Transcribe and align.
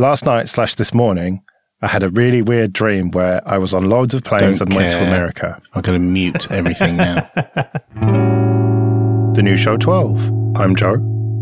Last 0.00 0.26
night 0.26 0.48
slash 0.48 0.76
this 0.76 0.94
morning, 0.94 1.42
I 1.82 1.88
had 1.88 2.04
a 2.04 2.08
really 2.08 2.40
weird 2.40 2.72
dream 2.72 3.10
where 3.10 3.42
I 3.44 3.58
was 3.58 3.74
on 3.74 3.88
loads 3.88 4.14
of 4.14 4.22
planes 4.22 4.60
Don't 4.60 4.68
and 4.68 4.76
went 4.76 4.92
to. 4.92 5.02
America. 5.02 5.60
I'm 5.74 5.82
going 5.82 6.00
to 6.00 6.06
mute 6.06 6.50
everything 6.52 6.96
now. 6.96 7.28
The 9.34 9.42
new 9.42 9.56
show 9.56 9.76
12. 9.76 10.56
I'm 10.56 10.74
Joe, 10.74 10.94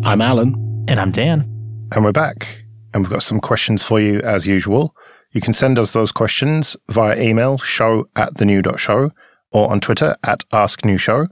I'm 0.04 0.20
Alan. 0.20 0.54
And 0.86 1.00
I'm 1.00 1.10
Dan. 1.10 1.40
and 1.92 2.04
we're 2.04 2.12
back. 2.12 2.64
And 2.92 3.02
we've 3.02 3.10
got 3.10 3.22
some 3.22 3.40
questions 3.40 3.82
for 3.82 3.98
you 4.00 4.20
as 4.20 4.46
usual. 4.46 4.94
You 5.32 5.40
can 5.40 5.54
send 5.54 5.78
us 5.78 5.92
those 5.94 6.12
questions 6.12 6.76
via 6.90 7.18
email, 7.18 7.56
show 7.56 8.06
at 8.16 8.36
the 8.36 8.44
new 8.44 8.62
show, 8.76 9.12
or 9.50 9.70
on 9.70 9.80
Twitter 9.80 10.14
at 10.24 10.44
Ask 10.52 10.84
New 10.84 10.98
Show. 10.98 11.28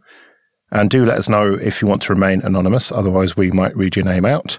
And 0.71 0.89
do 0.89 1.05
let 1.05 1.19
us 1.19 1.29
know 1.29 1.53
if 1.55 1.83
you 1.83 1.89
want 1.89 2.01
to 2.03 2.15
remain 2.15 2.41
anonymous, 2.41 2.91
otherwise 2.91 3.37
we 3.37 3.51
might 3.51 3.77
read 3.77 3.97
your 3.97 4.07
name 4.07 4.25
out. 4.25 4.59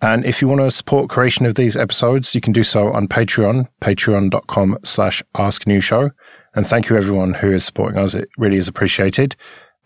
And 0.00 0.24
if 0.24 0.42
you 0.42 0.48
want 0.48 0.60
to 0.60 0.70
support 0.70 1.08
creation 1.08 1.46
of 1.46 1.54
these 1.54 1.76
episodes, 1.76 2.34
you 2.34 2.40
can 2.40 2.52
do 2.52 2.62
so 2.62 2.92
on 2.92 3.08
Patreon, 3.08 3.68
patreon.com 3.80 4.78
slash 4.84 5.22
ask 5.36 5.66
new 5.66 5.80
show. 5.80 6.10
And 6.54 6.66
thank 6.66 6.88
you 6.88 6.96
everyone 6.96 7.34
who 7.34 7.52
is 7.52 7.64
supporting 7.64 7.98
us. 7.98 8.14
It 8.14 8.28
really 8.36 8.58
is 8.58 8.68
appreciated. 8.68 9.34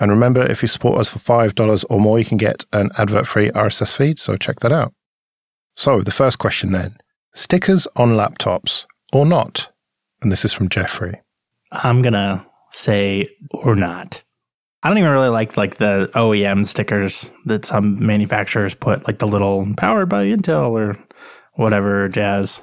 And 0.01 0.11
remember, 0.11 0.45
if 0.45 0.63
you 0.63 0.69
support 0.69 0.99
us 0.99 1.11
for 1.11 1.19
$5 1.19 1.85
or 1.89 2.01
more, 2.01 2.19
you 2.19 2.25
can 2.25 2.39
get 2.39 2.65
an 2.73 2.91
advert-free 2.99 3.51
RSS 3.51 3.97
feed. 3.97 4.19
So 4.19 4.37
check 4.37 4.61
that 4.61 4.73
out. 4.73 4.93
So 5.77 6.03
the 6.03 6.11
first 6.11 6.39
question 6.39 6.73
then, 6.73 6.97
stickers 7.35 7.87
on 7.97 8.11
laptops 8.11 8.87
or 9.13 9.25
not? 9.25 9.71
And 10.21 10.33
this 10.33 10.45
is 10.45 10.53
from 10.53 10.69
Jeffrey. 10.69 11.21
I'm 11.71 12.03
gonna 12.03 12.47
say 12.71 13.29
or 13.51 13.77
not. 13.77 14.23
I 14.83 14.89
don't 14.89 14.99
even 14.99 15.11
really 15.11 15.29
like 15.29 15.57
like 15.57 15.77
the 15.77 16.11
OEM 16.15 16.65
stickers 16.65 17.31
that 17.47 17.65
some 17.65 18.05
manufacturers 18.05 18.75
put, 18.75 19.07
like 19.07 19.19
the 19.19 19.27
little 19.27 19.67
powered 19.77 20.09
by 20.09 20.27
Intel 20.27 20.71
or 20.71 20.97
whatever 21.55 22.09
jazz. 22.09 22.63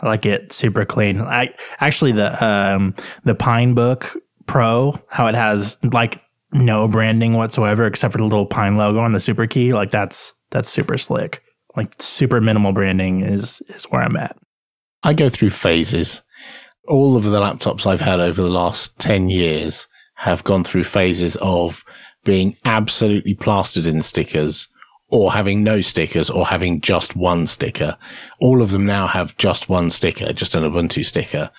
I 0.00 0.06
like 0.06 0.26
it 0.26 0.52
super 0.52 0.84
clean. 0.84 1.20
I 1.20 1.54
actually 1.80 2.12
the 2.12 2.44
um 2.44 2.94
the 3.24 3.34
Pinebook 3.34 4.14
Pro, 4.46 4.94
how 5.08 5.26
it 5.26 5.34
has 5.34 5.78
like 5.82 6.20
no 6.52 6.86
branding 6.86 7.34
whatsoever 7.34 7.86
except 7.86 8.12
for 8.12 8.18
the 8.18 8.24
little 8.24 8.46
pine 8.46 8.76
logo 8.76 8.98
on 8.98 9.12
the 9.12 9.20
super 9.20 9.46
key, 9.46 9.72
like 9.72 9.90
that's 9.90 10.34
that's 10.50 10.68
super 10.68 10.98
slick. 10.98 11.42
Like 11.76 11.94
super 11.98 12.40
minimal 12.42 12.72
branding 12.72 13.22
is 13.22 13.62
is 13.68 13.84
where 13.84 14.02
I'm 14.02 14.16
at. 14.16 14.36
I 15.02 15.14
go 15.14 15.30
through 15.30 15.50
phases. 15.50 16.22
All 16.86 17.16
of 17.16 17.24
the 17.24 17.40
laptops 17.40 17.86
I've 17.86 18.00
had 18.00 18.20
over 18.20 18.40
the 18.40 18.48
last 18.48 18.98
10 18.98 19.28
years 19.28 19.86
have 20.18 20.42
gone 20.42 20.64
through 20.64 20.84
phases 20.84 21.36
of 21.36 21.84
being 22.24 22.56
absolutely 22.64 23.34
plastered 23.34 23.86
in 23.86 24.02
stickers 24.02 24.68
or 25.10 25.32
having 25.32 25.62
no 25.62 25.80
stickers 25.80 26.28
or 26.28 26.46
having 26.46 26.80
just 26.80 27.14
one 27.14 27.46
sticker. 27.46 27.96
All 28.40 28.60
of 28.60 28.72
them 28.72 28.84
now 28.84 29.06
have 29.06 29.36
just 29.36 29.68
one 29.68 29.90
sticker, 29.90 30.32
just 30.32 30.56
an 30.56 30.64
Ubuntu 30.64 31.04
sticker. 31.04 31.50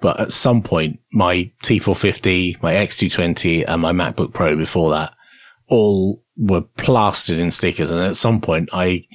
But 0.00 0.20
at 0.20 0.32
some 0.32 0.62
point, 0.62 1.00
my 1.12 1.50
T450, 1.64 2.62
my 2.62 2.74
X220 2.74 3.64
and 3.66 3.82
my 3.82 3.92
MacBook 3.92 4.32
Pro 4.32 4.56
before 4.56 4.90
that 4.90 5.12
all 5.68 6.22
were 6.36 6.62
plastered 6.62 7.38
in 7.38 7.50
stickers. 7.50 7.90
And 7.90 8.00
at 8.00 8.16
some 8.16 8.40
point 8.40 8.68
I 8.72 9.06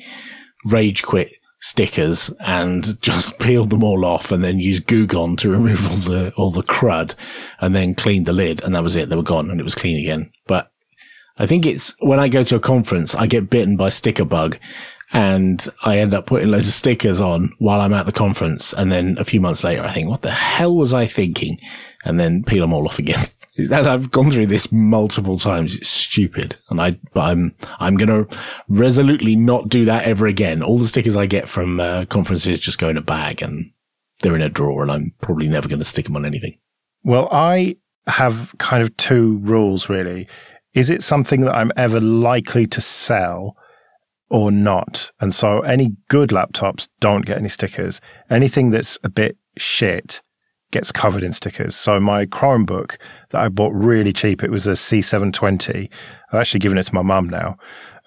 rage 0.65 1.03
quit 1.03 1.31
stickers 1.61 2.29
and 2.39 3.01
just 3.01 3.39
peeled 3.39 3.69
them 3.69 3.83
all 3.83 4.05
off 4.05 4.31
and 4.31 4.43
then 4.43 4.59
used 4.59 4.87
Goo 4.87 5.07
Gone 5.07 5.35
to 5.37 5.51
remove 5.51 5.85
all 5.87 5.97
the, 5.97 6.33
all 6.35 6.51
the 6.51 6.63
crud 6.63 7.15
and 7.59 7.75
then 7.75 7.95
cleaned 7.95 8.25
the 8.25 8.33
lid 8.33 8.63
and 8.63 8.75
that 8.75 8.83
was 8.83 8.95
it. 8.95 9.09
They 9.09 9.15
were 9.15 9.23
gone 9.23 9.49
and 9.49 9.59
it 9.59 9.63
was 9.63 9.75
clean 9.75 9.99
again. 9.99 10.31
But 10.47 10.71
I 11.39 11.45
think 11.45 11.65
it's 11.65 11.95
when 11.99 12.19
I 12.19 12.27
go 12.27 12.43
to 12.43 12.57
a 12.57 12.59
conference, 12.59 13.15
I 13.15 13.25
get 13.25 13.49
bitten 13.49 13.77
by 13.77 13.89
sticker 13.89 14.25
bug 14.25 14.59
and 15.11 15.65
I 15.83 15.97
end 15.97 16.13
up 16.13 16.27
putting 16.27 16.49
loads 16.49 16.67
of 16.67 16.73
stickers 16.73 17.19
on 17.19 17.53
while 17.57 17.81
I'm 17.81 17.93
at 17.93 18.05
the 18.05 18.11
conference. 18.11 18.73
And 18.73 18.91
then 18.91 19.17
a 19.17 19.23
few 19.23 19.41
months 19.41 19.63
later, 19.63 19.83
I 19.83 19.91
think, 19.91 20.09
what 20.09 20.21
the 20.21 20.31
hell 20.31 20.75
was 20.75 20.93
I 20.93 21.05
thinking? 21.05 21.57
And 22.05 22.19
then 22.19 22.43
peel 22.43 22.61
them 22.61 22.73
all 22.73 22.85
off 22.85 22.99
again. 22.99 23.25
That 23.67 23.89
I've 23.89 24.09
gone 24.09 24.31
through 24.31 24.45
this 24.45 24.71
multiple 24.71 25.37
times. 25.37 25.75
It's 25.75 25.89
stupid. 25.89 26.55
And 26.69 26.79
I, 26.79 26.91
but 27.13 27.25
I'm, 27.25 27.53
I'm 27.81 27.97
going 27.97 28.07
to 28.07 28.37
resolutely 28.69 29.35
not 29.35 29.67
do 29.67 29.83
that 29.83 30.05
ever 30.05 30.27
again. 30.27 30.63
All 30.63 30.77
the 30.77 30.87
stickers 30.87 31.17
I 31.17 31.25
get 31.25 31.49
from 31.49 31.77
uh, 31.77 32.05
conferences 32.05 32.57
just 32.57 32.79
go 32.79 32.87
in 32.87 32.95
a 32.95 33.01
bag 33.01 33.41
and 33.41 33.69
they're 34.21 34.35
in 34.37 34.41
a 34.41 34.47
drawer 34.47 34.83
and 34.83 34.89
I'm 34.89 35.13
probably 35.19 35.49
never 35.49 35.67
going 35.67 35.79
to 35.79 35.85
stick 35.85 36.05
them 36.05 36.15
on 36.15 36.25
anything. 36.25 36.57
Well, 37.03 37.27
I 37.33 37.75
have 38.07 38.55
kind 38.59 38.81
of 38.81 38.95
two 38.95 39.39
rules 39.39 39.89
really. 39.89 40.29
Is 40.73 40.89
it 40.89 41.03
something 41.03 41.41
that 41.41 41.55
I'm 41.55 41.71
ever 41.75 41.99
likely 41.99 42.67
to 42.67 42.81
sell 42.81 43.55
or 44.29 44.51
not? 44.51 45.11
And 45.19 45.33
so 45.33 45.61
any 45.61 45.95
good 46.07 46.29
laptops 46.29 46.87
don't 46.99 47.25
get 47.25 47.37
any 47.37 47.49
stickers. 47.49 48.01
Anything 48.29 48.69
that's 48.69 48.97
a 49.03 49.09
bit 49.09 49.37
shit 49.57 50.21
gets 50.71 50.91
covered 50.91 51.23
in 51.23 51.33
stickers. 51.33 51.75
So 51.75 51.99
my 51.99 52.25
Chromebook 52.25 52.97
that 53.29 53.41
I 53.41 53.49
bought 53.49 53.73
really 53.73 54.13
cheap, 54.13 54.43
it 54.43 54.51
was 54.51 54.67
a 54.67 54.71
C720. 54.71 55.89
I've 56.31 56.39
actually 56.39 56.59
given 56.59 56.77
it 56.77 56.83
to 56.83 56.95
my 56.95 57.01
mum 57.01 57.29
now, 57.29 57.57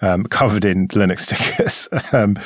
um, 0.01 0.23
covered 0.29 0.63
in 0.63 0.87
Linux 0.89 1.21
stickers. 1.21 1.89
um, 2.13 2.37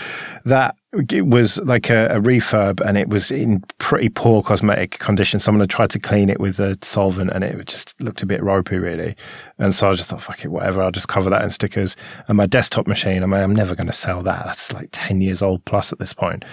that 0.45 0.75
it 1.09 1.27
was 1.27 1.59
like 1.59 1.89
a, 1.89 2.07
a 2.07 2.19
refurb 2.19 2.81
and 2.85 2.97
it 2.97 3.09
was 3.09 3.31
in 3.31 3.63
pretty 3.77 4.09
poor 4.09 4.41
cosmetic 4.41 4.99
condition. 4.99 5.39
Someone 5.39 5.61
had 5.61 5.69
tried 5.69 5.89
to 5.91 5.99
clean 5.99 6.29
it 6.29 6.39
with 6.39 6.59
a 6.59 6.77
solvent 6.81 7.31
and 7.31 7.43
it 7.43 7.65
just 7.67 7.99
looked 8.01 8.21
a 8.21 8.25
bit 8.25 8.41
ropey, 8.43 8.77
really. 8.77 9.15
And 9.57 9.75
so 9.75 9.89
I 9.89 9.93
just 9.93 10.09
thought, 10.09 10.21
fuck 10.21 10.43
it, 10.43 10.49
whatever. 10.49 10.81
I'll 10.81 10.91
just 10.91 11.07
cover 11.07 11.29
that 11.29 11.43
in 11.43 11.49
stickers. 11.49 11.95
And 12.27 12.37
my 12.37 12.45
desktop 12.45 12.87
machine, 12.87 13.23
I 13.23 13.25
mean, 13.25 13.41
I'm 13.41 13.55
never 13.55 13.75
going 13.75 13.87
to 13.87 13.93
sell 13.93 14.23
that. 14.23 14.45
That's 14.45 14.73
like 14.73 14.89
10 14.91 15.21
years 15.21 15.41
old 15.41 15.65
plus 15.65 15.91
at 15.91 15.99
this 15.99 16.13
point. 16.13 16.43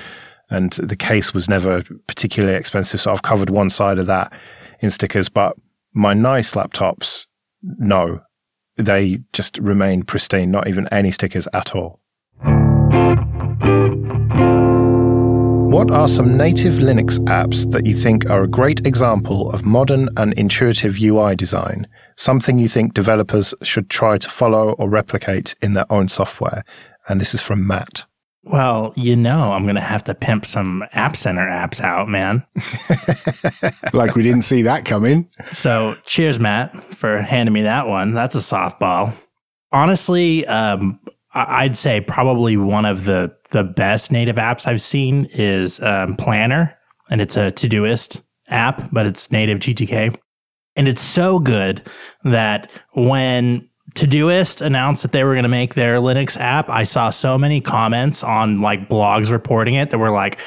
And 0.51 0.73
the 0.73 0.97
case 0.97 1.33
was 1.33 1.49
never 1.49 1.83
particularly 2.07 2.57
expensive. 2.57 3.01
So 3.01 3.13
I've 3.13 3.23
covered 3.23 3.51
one 3.51 3.71
side 3.71 3.99
of 3.99 4.07
that 4.07 4.33
in 4.81 4.91
stickers, 4.91 5.29
but 5.29 5.57
my 5.93 6.13
nice 6.13 6.53
laptops, 6.53 7.27
no, 7.63 8.21
they 8.77 9.21
just 9.33 9.59
remain 9.59 10.03
pristine, 10.03 10.51
not 10.51 10.69
even 10.69 10.89
any 10.89 11.13
stickers 11.13 11.49
at 11.53 11.75
all. 11.75 12.01
What 15.75 15.91
are 15.91 16.07
some 16.07 16.37
native 16.37 16.75
Linux 16.75 17.19
apps 17.25 17.69
that 17.73 17.85
you 17.85 17.97
think 17.97 18.31
are 18.31 18.45
a 18.45 18.49
great 18.49 18.87
example 18.87 19.51
of 19.51 19.65
modern 19.65 20.09
and 20.17 20.33
intuitive 20.35 21.03
UI 21.03 21.35
design? 21.35 21.89
Something 22.17 22.61
you 22.61 22.69
think 22.69 22.95
developers 22.95 23.53
should 23.61 23.91
try 23.91 24.19
to 24.19 24.31
follow 24.31 24.75
or 24.75 24.89
replicate 24.89 25.57
in 25.61 25.73
their 25.73 25.93
own 25.93 26.07
software? 26.07 26.65
And 27.09 27.21
this 27.21 27.35
is 27.35 27.41
from 27.41 27.67
Matt. 27.67 28.07
Well, 28.45 28.93
you 28.95 29.17
know, 29.17 29.53
I'm 29.53 29.65
going 29.65 29.75
to 29.75 29.81
have 29.81 30.05
to 30.05 30.15
pimp 30.15 30.45
some 30.45 30.85
App 30.93 31.17
Center 31.17 31.43
apps 31.43 31.81
out, 31.81 32.09
man. 32.09 32.47
Like 33.93 34.15
we 34.15 34.23
didn't 34.23 34.43
see 34.43 34.63
that 34.63 34.85
coming. 34.85 35.29
So 35.51 35.97
cheers, 36.07 36.39
Matt, 36.39 36.73
for 36.73 37.21
handing 37.21 37.53
me 37.53 37.63
that 37.63 37.89
one. 37.89 38.15
That's 38.15 38.37
a 38.37 38.39
softball. 38.39 39.13
Honestly, 39.73 40.47
um, 40.47 41.01
I- 41.05 41.14
I'd 41.35 41.77
say 41.77 42.01
probably 42.01 42.57
one 42.57 42.85
of 42.85 43.05
the, 43.05 43.35
the 43.51 43.65
best 43.65 44.13
native 44.13 44.37
apps 44.37 44.67
I've 44.67 44.81
seen 44.81 45.27
is 45.33 45.81
um, 45.83 46.15
Planner, 46.17 46.79
and 47.11 47.21
it's 47.21 47.37
a 47.37 47.51
Todoist 47.51 48.23
app, 48.49 48.89
but 48.93 49.07
it's 49.07 49.33
native 49.33 49.59
GTK. 49.59 50.17
And 50.77 50.89
it's 50.89 51.03
so 51.03 51.39
good 51.39 51.83
that 52.25 52.71
when 52.95 53.69
Todoist 53.95 54.65
announced 54.65 55.03
that 55.03 55.13
they 55.13 55.25
were 55.25 55.35
going 55.35 55.45
to 55.45 55.49
make 55.49 55.75
their 55.75 55.99
Linux 55.99 56.39
app, 56.39 56.71
I 56.71 56.85
saw 56.85 57.11
so 57.11 57.37
many 57.37 57.61
comments 57.61 58.23
on 58.23 58.61
like 58.61 58.89
blogs 58.89 59.31
reporting 59.31 59.75
it 59.75 59.91
that 59.91 59.99
were 59.99 60.11
like, 60.11 60.41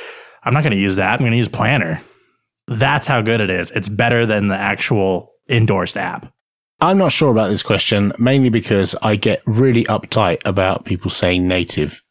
I'm 0.43 0.53
not 0.53 0.63
going 0.63 0.71
to 0.71 0.77
use 0.77 0.95
that. 0.95 1.13
I'm 1.13 1.19
going 1.19 1.31
to 1.31 1.37
use 1.37 1.49
Planner. 1.49 2.01
That's 2.67 3.07
how 3.07 3.21
good 3.21 3.41
it 3.41 3.49
is. 3.49 3.71
It's 3.71 3.89
better 3.89 4.25
than 4.25 4.47
the 4.47 4.57
actual 4.57 5.31
endorsed 5.49 5.97
app. 5.97 6.33
I'm 6.79 6.97
not 6.97 7.11
sure 7.11 7.31
about 7.31 7.49
this 7.49 7.63
question, 7.63 8.13
mainly 8.19 8.49
because 8.49 8.95
I 9.01 9.15
get 9.15 9.41
really 9.45 9.83
uptight 9.85 10.41
about 10.45 10.85
people 10.85 11.09
saying 11.09 11.47
native. 11.47 12.03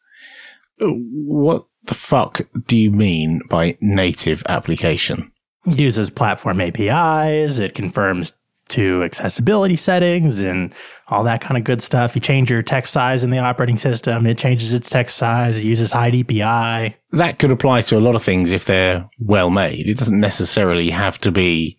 What 0.79 1.67
the 1.83 1.93
fuck 1.93 2.41
do 2.67 2.75
you 2.75 2.91
mean 2.91 3.41
by 3.49 3.77
native 3.79 4.43
application? 4.49 5.31
It 5.65 5.79
uses 5.79 6.09
platform 6.09 6.59
APIs. 6.61 7.59
It 7.59 7.75
confirms 7.75 8.33
to 8.69 9.03
accessibility 9.03 9.77
settings 9.77 10.41
and 10.41 10.73
all 11.07 11.23
that 11.23 11.41
kind 11.41 11.57
of 11.57 11.63
good 11.63 11.81
stuff. 11.81 12.15
You 12.15 12.21
change 12.21 12.51
your 12.51 12.61
text 12.61 12.91
size 12.91 13.23
in 13.23 13.29
the 13.29 13.37
operating 13.39 13.77
system. 13.77 14.25
It 14.25 14.37
changes 14.37 14.73
its 14.73 14.89
text 14.89 15.15
size. 15.15 15.57
It 15.57 15.63
uses 15.63 15.91
high 15.93 16.11
DPI. 16.11 16.93
That 17.11 17.39
could 17.39 17.51
apply 17.51 17.81
to 17.83 17.97
a 17.97 18.01
lot 18.01 18.15
of 18.15 18.23
things 18.23 18.51
if 18.51 18.65
they're 18.65 19.09
well 19.19 19.49
made. 19.49 19.87
It 19.87 19.97
doesn't 19.97 20.19
necessarily 20.19 20.89
have 20.89 21.17
to 21.19 21.31
be 21.31 21.77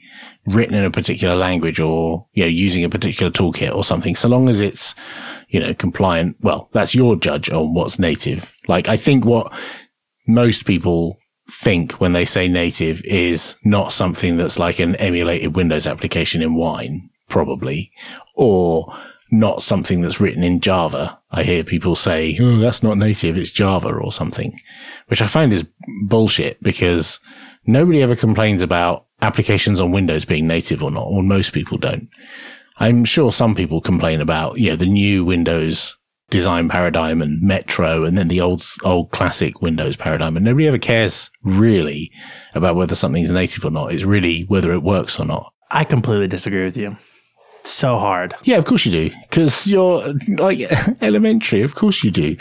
written 0.49 0.75
in 0.75 0.85
a 0.85 0.91
particular 0.91 1.35
language 1.35 1.79
or, 1.81 2.27
you 2.33 2.45
know, 2.45 2.49
using 2.49 2.85
a 2.85 2.89
particular 2.89 3.31
toolkit 3.31 3.75
or 3.75 3.85
something. 3.85 4.17
So 4.17 4.29
long 4.29 4.49
as 4.49 4.61
it's, 4.61 4.95
you 5.49 5.61
know, 5.61 5.75
compliant. 5.75 6.37
Well, 6.41 6.69
that's 6.73 6.95
your 6.95 7.17
judge 7.17 7.51
on 7.51 7.75
what's 7.75 7.99
native. 7.99 8.55
Like 8.67 8.89
I 8.89 8.97
think 8.97 9.25
what 9.25 9.53
most 10.27 10.67
people 10.67 11.19
think 11.51 11.93
when 11.93 12.13
they 12.13 12.25
say 12.25 12.49
native 12.49 13.03
is 13.05 13.57
not 13.65 13.93
something 13.93 14.37
that's 14.37 14.59
like 14.59 14.79
an 14.79 14.97
emulated 14.97 15.57
Windows 15.57 15.87
application 15.87 16.43
in 16.43 16.55
Wine, 16.55 17.09
probably, 17.29 17.91
or 18.35 18.95
not 19.31 19.63
something 19.63 20.01
that's 20.01 20.21
written 20.21 20.43
in 20.43 20.61
Java. 20.61 21.19
I 21.31 21.43
hear 21.43 21.65
people 21.65 21.97
say, 21.97 22.37
oh, 22.41 22.59
that's 22.59 22.83
not 22.83 22.97
native, 22.97 23.37
it's 23.37 23.51
Java 23.51 23.89
or 23.89 24.13
something, 24.13 24.59
which 25.09 25.21
I 25.21 25.27
find 25.27 25.53
is 25.53 25.67
bullshit 26.05 26.63
because 26.63 27.21
nobody 27.67 28.03
ever 28.03 28.17
complains 28.17 28.63
about 28.63 29.07
applications 29.21 29.81
on 29.81 29.93
Windows 29.93 30.25
being 30.25 30.47
native 30.47 30.83
or 30.83 30.91
not, 30.91 31.07
or 31.07 31.23
most 31.23 31.53
people 31.53 31.79
don't. 31.79 32.09
I'm 32.79 33.05
sure 33.05 33.33
some 33.33 33.55
people 33.55 33.81
complain 33.81 34.21
about, 34.21 34.59
you 34.59 34.71
know, 34.71 34.77
the 34.77 34.87
new 34.87 35.25
Windows 35.25 35.97
design 36.31 36.69
paradigm 36.69 37.23
and 37.23 37.41
Metro 37.41 38.05
and 38.05 38.17
then 38.17 38.29
the 38.29 38.41
old, 38.41 38.65
old 38.85 39.11
classic 39.11 39.63
Windows 39.63 39.97
paradigm. 39.97 40.37
And 40.37 40.45
nobody 40.45 40.67
ever 40.69 40.79
cares 40.79 41.31
really 41.43 42.13
about 42.55 42.77
whether 42.77 42.95
something's 42.95 43.31
native 43.31 43.65
or 43.65 43.71
not. 43.71 43.93
It's 43.93 44.05
really 44.05 44.43
whether 44.43 44.73
it 44.73 44.83
works 44.83 45.19
or 45.19 45.25
not. 45.25 45.53
I 45.71 45.85
completely 45.85 46.29
disagree 46.29 46.65
with 46.65 46.77
you. 46.77 46.97
So 47.63 47.99
hard. 47.99 48.35
Yeah, 48.45 48.57
of 48.57 48.65
course 48.65 48.87
you 48.87 48.93
do. 48.93 49.11
Cause 49.31 49.67
you're 49.67 50.15
like 50.29 50.61
elementary. 51.03 51.63
Of 51.63 51.75
course 51.75 52.03
you 52.03 52.11
do. 52.11 52.37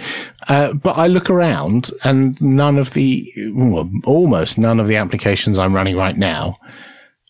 Uh, 0.48 0.74
but 0.74 0.98
I 0.98 1.08
look 1.08 1.30
around 1.30 1.92
and 2.04 2.40
none 2.42 2.78
of 2.78 2.94
the, 2.94 3.32
well, 3.54 3.90
almost 4.06 4.58
none 4.58 4.80
of 4.80 4.88
the 4.88 4.96
applications 4.96 5.58
I'm 5.58 5.76
running 5.76 5.98
right 5.98 6.16
now 6.16 6.58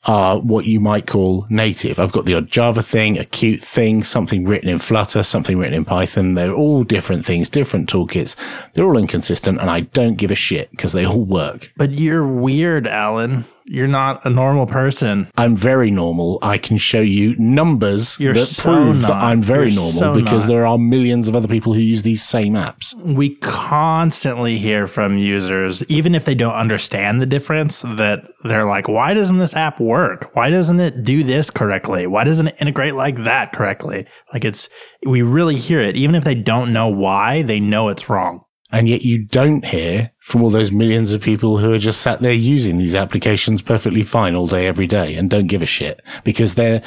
are 0.06 0.40
what 0.40 0.66
you 0.66 0.80
might 0.80 1.06
call 1.06 1.46
native. 1.50 2.00
I've 2.00 2.12
got 2.14 2.26
the 2.26 2.36
odd 2.36 2.48
Java 2.48 2.82
thing, 2.82 3.18
a 3.18 3.24
Qt 3.24 3.60
thing, 3.60 4.04
something 4.04 4.46
written 4.46 4.70
in 4.70 4.80
Flutter, 4.80 5.22
something 5.22 5.58
written 5.58 5.74
in 5.74 5.84
Python. 5.86 6.36
They're 6.36 6.54
all 6.54 6.84
different 6.84 7.26
things, 7.26 7.50
different 7.50 7.90
toolkits. 7.90 8.36
They're 8.74 8.86
all 8.86 8.98
inconsistent 8.98 9.60
and 9.60 9.70
I 9.70 9.82
don't 9.82 10.16
give 10.16 10.32
a 10.32 10.36
shit 10.36 10.72
because 10.72 10.94
they 10.94 11.06
all 11.06 11.26
work. 11.26 11.74
But 11.76 12.00
you're 12.00 12.28
weird, 12.28 12.88
Alan. 12.88 13.46
You're 13.70 13.88
not 13.88 14.26
a 14.26 14.30
normal 14.30 14.66
person. 14.66 15.28
I'm 15.38 15.56
very 15.56 15.92
normal. 15.92 16.40
I 16.42 16.58
can 16.58 16.78
show 16.78 17.02
you 17.02 17.36
numbers 17.38 18.18
You're 18.20 18.34
that 18.34 18.46
so 18.46 18.74
prove 18.74 19.02
that 19.02 19.10
not. 19.10 19.24
I'm 19.24 19.42
very 19.42 19.68
You're 19.68 19.76
normal 19.76 19.92
so 19.92 20.16
because 20.16 20.48
not. 20.48 20.54
there 20.54 20.66
are 20.66 20.78
millions 20.78 21.28
of 21.28 21.36
other 21.36 21.48
people 21.48 21.74
who 21.74 21.80
use 21.82 22.04
these 22.04 22.24
same 22.24 22.54
apps. 22.54 22.94
We 22.96 23.36
constantly 23.38 24.58
hear 24.58 24.88
from 24.88 25.18
users, 25.18 25.84
even 25.86 26.16
if 26.16 26.24
they 26.24 26.36
don't 26.36 26.54
understand 26.54 27.22
the 27.22 27.26
difference, 27.26 27.82
that 27.82 28.22
they're 28.44 28.66
like, 28.66 28.88
why 28.88 29.14
doesn't 29.14 29.38
this 29.38 29.56
app 29.56 29.80
work? 29.80 30.34
Why 30.34 30.50
doesn't 30.50 30.80
it 30.80 31.04
do 31.04 31.24
this 31.24 31.50
correctly? 31.50 32.08
Why 32.08 32.24
doesn't 32.24 32.48
it 32.48 32.56
integrate 32.62 32.96
like 32.96 33.18
that 33.26 33.52
correctly? 33.52 34.06
Like 34.32 34.46
it's, 34.46 34.70
we 35.06 35.22
really 35.22 35.58
hear 35.58 35.82
it. 35.82 35.98
Even 35.98 36.16
if 36.16 36.24
they 36.24 36.36
don't 36.36 36.72
know 36.72 36.88
why, 36.88 37.42
they 37.42 37.60
know 37.60 37.90
it's 37.90 38.10
wrong. 38.10 38.46
And 38.72 38.90
yet 38.90 39.04
you 39.04 39.20
don't 39.20 39.64
hear 39.64 40.12
from 40.20 40.44
all 40.44 40.50
those 40.50 40.74
millions 40.74 41.14
of 41.14 41.22
people 41.22 41.58
who 41.58 41.72
are 41.74 41.78
just 41.80 42.02
sat 42.02 42.20
there 42.20 42.34
using 42.34 42.78
these 42.78 42.96
applications 42.96 43.62
perfectly 43.62 44.04
fine 44.04 44.36
all 44.36 44.48
day, 44.48 44.68
every 44.68 44.88
day 44.88 45.16
and 45.16 45.30
don't 45.30 45.48
give 45.48 45.62
a 45.62 45.66
shit 45.66 46.02
because 46.26 46.56
they're 46.56 46.84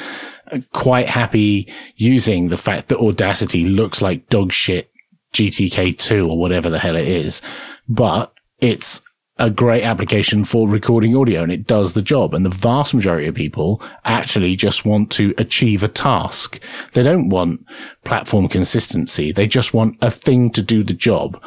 uh, 0.51 0.59
quite 0.73 1.09
happy 1.09 1.67
using 1.95 2.49
the 2.49 2.57
fact 2.57 2.89
that 2.89 2.99
Audacity 2.99 3.65
looks 3.65 4.01
like 4.01 4.29
dog 4.29 4.51
shit 4.51 4.91
GTK2 5.33 6.29
or 6.29 6.37
whatever 6.37 6.69
the 6.69 6.77
hell 6.77 6.95
it 6.95 7.07
is. 7.07 7.41
But 7.89 8.31
it's 8.59 9.01
a 9.41 9.49
great 9.49 9.83
application 9.83 10.43
for 10.43 10.69
recording 10.69 11.15
audio 11.15 11.41
and 11.41 11.51
it 11.51 11.65
does 11.65 11.93
the 11.93 12.01
job. 12.01 12.35
And 12.35 12.45
the 12.45 12.49
vast 12.49 12.93
majority 12.93 13.27
of 13.27 13.33
people 13.33 13.81
actually 14.05 14.55
just 14.55 14.85
want 14.85 15.09
to 15.13 15.33
achieve 15.39 15.81
a 15.81 15.87
task. 15.87 16.59
They 16.93 17.01
don't 17.01 17.29
want 17.29 17.65
platform 18.03 18.47
consistency. 18.47 19.31
They 19.31 19.47
just 19.47 19.73
want 19.73 19.97
a 19.99 20.11
thing 20.11 20.51
to 20.51 20.61
do 20.61 20.83
the 20.83 20.93
job. 20.93 21.41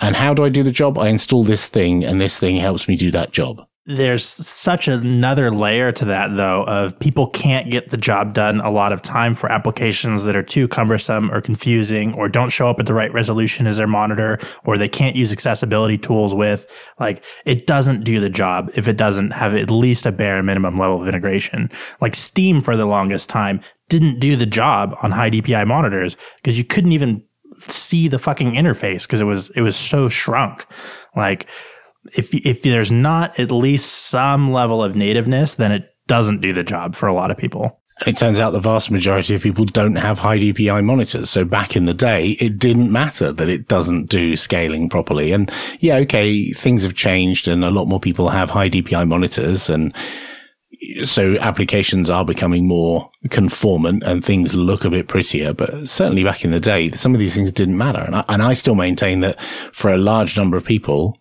And 0.00 0.16
how 0.16 0.34
do 0.34 0.44
I 0.44 0.48
do 0.48 0.62
the 0.62 0.72
job? 0.72 0.98
I 0.98 1.08
install 1.08 1.44
this 1.44 1.68
thing 1.68 2.04
and 2.04 2.20
this 2.20 2.38
thing 2.38 2.56
helps 2.56 2.88
me 2.88 2.96
do 2.96 3.10
that 3.10 3.32
job. 3.32 3.66
There's 3.86 4.24
such 4.24 4.88
another 4.88 5.50
layer 5.50 5.90
to 5.90 6.04
that, 6.04 6.36
though, 6.36 6.64
of 6.64 6.98
people 7.00 7.28
can't 7.28 7.70
get 7.70 7.88
the 7.88 7.96
job 7.96 8.34
done 8.34 8.60
a 8.60 8.70
lot 8.70 8.92
of 8.92 9.00
time 9.02 9.34
for 9.34 9.50
applications 9.50 10.24
that 10.24 10.36
are 10.36 10.42
too 10.42 10.68
cumbersome 10.68 11.30
or 11.32 11.40
confusing 11.40 12.14
or 12.14 12.28
don't 12.28 12.50
show 12.50 12.68
up 12.68 12.78
at 12.78 12.86
the 12.86 12.94
right 12.94 13.12
resolution 13.12 13.66
as 13.66 13.78
their 13.78 13.88
monitor 13.88 14.38
or 14.64 14.76
they 14.76 14.88
can't 14.88 15.16
use 15.16 15.32
accessibility 15.32 15.96
tools 15.98 16.34
with. 16.34 16.70
Like, 17.00 17.24
it 17.46 17.66
doesn't 17.66 18.04
do 18.04 18.20
the 18.20 18.30
job 18.30 18.70
if 18.76 18.86
it 18.86 18.98
doesn't 18.98 19.32
have 19.32 19.54
at 19.54 19.70
least 19.70 20.06
a 20.06 20.12
bare 20.12 20.42
minimum 20.42 20.76
level 20.76 21.00
of 21.00 21.08
integration. 21.08 21.70
Like, 22.00 22.14
Steam 22.14 22.60
for 22.60 22.76
the 22.76 22.86
longest 22.86 23.28
time 23.28 23.60
didn't 23.88 24.20
do 24.20 24.36
the 24.36 24.46
job 24.46 24.94
on 25.02 25.10
high 25.10 25.30
DPI 25.30 25.66
monitors 25.66 26.16
because 26.36 26.58
you 26.58 26.64
couldn't 26.64 26.92
even 26.92 27.24
see 27.60 28.08
the 28.08 28.18
fucking 28.18 28.52
interface 28.52 29.06
because 29.06 29.20
it 29.20 29.24
was 29.24 29.50
it 29.50 29.62
was 29.62 29.76
so 29.76 30.08
shrunk. 30.08 30.66
Like 31.16 31.46
if 32.16 32.34
if 32.34 32.62
there's 32.62 32.92
not 32.92 33.38
at 33.38 33.50
least 33.50 33.90
some 33.90 34.52
level 34.52 34.82
of 34.82 34.96
nativeness, 34.96 35.54
then 35.54 35.72
it 35.72 35.94
doesn't 36.06 36.40
do 36.40 36.52
the 36.52 36.64
job 36.64 36.94
for 36.94 37.06
a 37.06 37.14
lot 37.14 37.30
of 37.30 37.36
people. 37.36 37.80
It 38.06 38.16
turns 38.16 38.40
out 38.40 38.52
the 38.52 38.60
vast 38.60 38.90
majority 38.90 39.34
of 39.34 39.42
people 39.42 39.66
don't 39.66 39.96
have 39.96 40.18
high 40.18 40.38
DPI 40.38 40.82
monitors. 40.84 41.28
So 41.28 41.44
back 41.44 41.76
in 41.76 41.84
the 41.84 41.92
day, 41.92 42.30
it 42.40 42.58
didn't 42.58 42.90
matter 42.90 43.30
that 43.30 43.48
it 43.50 43.68
doesn't 43.68 44.08
do 44.08 44.36
scaling 44.36 44.88
properly. 44.88 45.32
And 45.32 45.50
yeah, 45.80 45.96
okay, 45.96 46.50
things 46.52 46.82
have 46.82 46.94
changed 46.94 47.46
and 47.46 47.62
a 47.62 47.70
lot 47.70 47.88
more 47.88 48.00
people 48.00 48.30
have 48.30 48.48
high 48.48 48.70
DPI 48.70 49.06
monitors 49.06 49.68
and 49.68 49.94
so 51.04 51.36
applications 51.38 52.08
are 52.08 52.24
becoming 52.24 52.66
more 52.66 53.10
conformant 53.30 54.02
and 54.02 54.24
things 54.24 54.54
look 54.54 54.84
a 54.84 54.90
bit 54.90 55.08
prettier. 55.08 55.52
But 55.52 55.88
certainly 55.88 56.24
back 56.24 56.44
in 56.44 56.50
the 56.50 56.60
day, 56.60 56.90
some 56.92 57.14
of 57.14 57.20
these 57.20 57.34
things 57.34 57.52
didn't 57.52 57.76
matter. 57.76 58.00
And 58.00 58.16
I, 58.16 58.24
and 58.28 58.42
I 58.42 58.54
still 58.54 58.74
maintain 58.74 59.20
that 59.20 59.40
for 59.72 59.92
a 59.92 59.98
large 59.98 60.36
number 60.36 60.56
of 60.56 60.64
people, 60.64 61.18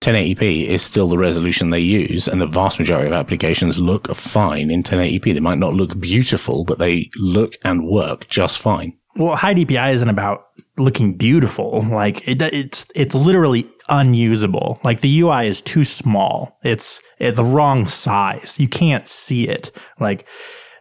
1080p 0.00 0.66
is 0.66 0.82
still 0.82 1.08
the 1.08 1.18
resolution 1.18 1.70
they 1.70 1.80
use, 1.80 2.28
and 2.28 2.40
the 2.40 2.46
vast 2.46 2.78
majority 2.78 3.08
of 3.08 3.14
applications 3.14 3.78
look 3.78 4.14
fine 4.14 4.70
in 4.70 4.82
1080p. 4.82 5.34
They 5.34 5.40
might 5.40 5.58
not 5.58 5.74
look 5.74 5.98
beautiful, 5.98 6.64
but 6.64 6.78
they 6.78 7.10
look 7.16 7.54
and 7.64 7.86
work 7.86 8.28
just 8.28 8.58
fine. 8.58 8.96
Well, 9.18 9.36
high 9.36 9.54
DPI 9.54 9.94
isn't 9.94 10.08
about 10.08 10.46
looking 10.78 11.14
beautiful. 11.14 11.82
Like 11.82 12.26
it, 12.28 12.42
it's 12.42 12.86
it's 12.94 13.14
literally 13.14 13.68
unusable. 13.88 14.78
Like 14.84 15.00
the 15.00 15.20
UI 15.20 15.46
is 15.46 15.60
too 15.60 15.84
small. 15.84 16.58
It's 16.62 17.00
at 17.20 17.36
the 17.36 17.44
wrong 17.44 17.86
size. 17.86 18.58
You 18.58 18.68
can't 18.68 19.06
see 19.06 19.48
it. 19.48 19.70
Like 19.98 20.28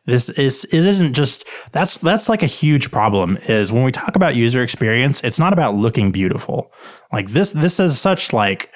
this 0.06 0.30
is 0.30 0.66
it 0.66 0.86
isn't 0.86 1.14
just 1.14 1.48
that's 1.72 1.98
that's 1.98 2.30
like 2.30 2.44
a 2.44 2.48
huge 2.48 2.92
problem 2.92 3.38
is 3.48 3.72
when 3.72 3.84
we 3.84 3.92
talk 3.92 4.16
about 4.16 4.36
user 4.36 4.62
experience, 4.62 5.24
it's 5.24 5.40
not 5.40 5.54
about 5.54 5.76
looking 5.76 6.12
beautiful. 6.12 6.72
Like 7.12 7.30
this 7.30 7.52
this 7.52 7.80
is 7.80 8.00
such 8.00 8.34
like 8.34 8.72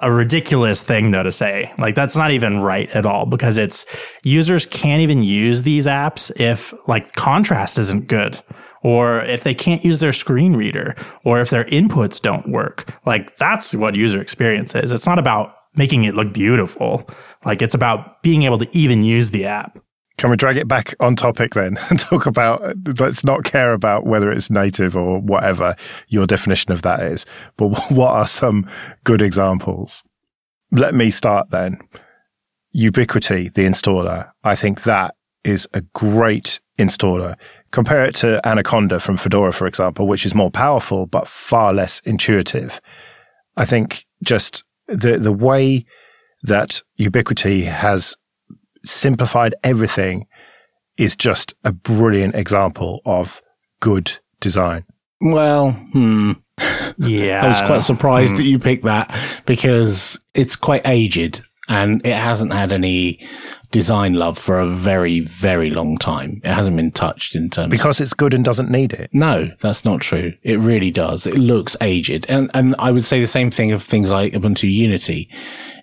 a 0.00 0.12
ridiculous 0.12 0.82
thing 0.82 1.10
though 1.10 1.22
to 1.22 1.32
say. 1.32 1.72
Like 1.78 1.94
that's 1.94 2.16
not 2.16 2.30
even 2.30 2.60
right 2.60 2.90
at 2.90 3.06
all 3.06 3.26
because 3.26 3.58
it's 3.58 3.86
users 4.22 4.66
can't 4.66 5.02
even 5.02 5.22
use 5.22 5.62
these 5.62 5.86
apps 5.86 6.30
if 6.40 6.74
like 6.88 7.12
contrast 7.12 7.78
isn't 7.78 8.08
good 8.08 8.42
or 8.82 9.20
if 9.22 9.44
they 9.44 9.54
can't 9.54 9.84
use 9.84 10.00
their 10.00 10.12
screen 10.12 10.54
reader 10.54 10.94
or 11.24 11.40
if 11.40 11.50
their 11.50 11.64
inputs 11.64 12.20
don't 12.20 12.48
work. 12.50 12.98
Like 13.04 13.36
that's 13.36 13.74
what 13.74 13.94
user 13.94 14.20
experience 14.20 14.74
is. 14.74 14.92
It's 14.92 15.06
not 15.06 15.18
about 15.18 15.54
making 15.74 16.04
it 16.04 16.14
look 16.14 16.32
beautiful. 16.32 17.08
Like 17.44 17.62
it's 17.62 17.74
about 17.74 18.22
being 18.22 18.42
able 18.42 18.58
to 18.58 18.68
even 18.76 19.04
use 19.04 19.30
the 19.30 19.46
app. 19.46 19.78
Can 20.18 20.30
we 20.30 20.36
drag 20.36 20.56
it 20.56 20.66
back 20.66 20.94
on 20.98 21.14
topic 21.14 21.52
then 21.54 21.78
and 21.90 22.00
talk 22.00 22.26
about, 22.26 22.76
let's 22.98 23.24
not 23.24 23.44
care 23.44 23.72
about 23.72 24.06
whether 24.06 24.32
it's 24.32 24.50
native 24.50 24.96
or 24.96 25.20
whatever 25.20 25.76
your 26.08 26.26
definition 26.26 26.72
of 26.72 26.82
that 26.82 27.02
is, 27.02 27.26
but 27.56 27.68
what 27.90 28.10
are 28.10 28.26
some 28.26 28.68
good 29.04 29.20
examples? 29.20 30.02
Let 30.72 30.94
me 30.94 31.10
start 31.10 31.50
then. 31.50 31.78
Ubiquity, 32.72 33.48
the 33.48 33.64
installer. 33.64 34.30
I 34.42 34.54
think 34.54 34.82
that 34.82 35.14
is 35.44 35.68
a 35.72 35.80
great 35.80 36.60
installer. 36.78 37.36
Compare 37.70 38.04
it 38.04 38.14
to 38.16 38.46
Anaconda 38.46 39.00
from 39.00 39.16
Fedora, 39.16 39.52
for 39.52 39.66
example, 39.66 40.06
which 40.06 40.24
is 40.24 40.34
more 40.34 40.50
powerful, 40.50 41.06
but 41.06 41.28
far 41.28 41.74
less 41.74 42.00
intuitive. 42.00 42.80
I 43.56 43.64
think 43.64 44.06
just 44.22 44.64
the, 44.86 45.18
the 45.18 45.32
way 45.32 45.84
that 46.42 46.82
Ubiquity 46.96 47.64
has 47.64 48.16
simplified 48.84 49.54
everything 49.64 50.26
is 50.96 51.16
just 51.16 51.54
a 51.64 51.72
brilliant 51.72 52.34
example 52.34 53.00
of 53.04 53.42
good 53.80 54.18
design. 54.40 54.84
Well, 55.20 55.72
hmm. 55.72 56.32
Yeah. 56.96 57.40
I 57.44 57.48
was 57.48 57.60
quite 57.62 57.82
surprised 57.82 58.36
that 58.36 58.44
you 58.44 58.58
picked 58.58 58.84
that 58.84 59.14
because 59.44 60.20
it's 60.34 60.56
quite 60.56 60.82
aged 60.86 61.42
and 61.68 62.04
it 62.06 62.14
hasn't 62.14 62.52
had 62.52 62.72
any 62.72 63.26
design 63.76 64.14
love 64.14 64.38
for 64.38 64.58
a 64.58 64.66
very, 64.66 65.20
very 65.20 65.68
long 65.68 65.98
time. 65.98 66.40
It 66.42 66.50
hasn't 66.50 66.76
been 66.76 66.90
touched 66.90 67.36
in 67.36 67.50
terms 67.50 67.70
Because 67.70 68.00
it's 68.00 68.14
good 68.14 68.32
and 68.32 68.42
doesn't 68.42 68.70
need 68.70 68.94
it. 68.94 69.10
No, 69.12 69.50
that's 69.60 69.84
not 69.84 70.00
true. 70.00 70.32
It 70.42 70.58
really 70.60 70.90
does. 70.90 71.26
It 71.26 71.34
looks 71.34 71.76
aged. 71.82 72.24
And, 72.30 72.50
and 72.54 72.74
I 72.78 72.90
would 72.90 73.04
say 73.04 73.20
the 73.20 73.26
same 73.26 73.50
thing 73.50 73.72
of 73.72 73.82
things 73.82 74.10
like 74.10 74.32
Ubuntu 74.32 74.72
Unity. 74.72 75.28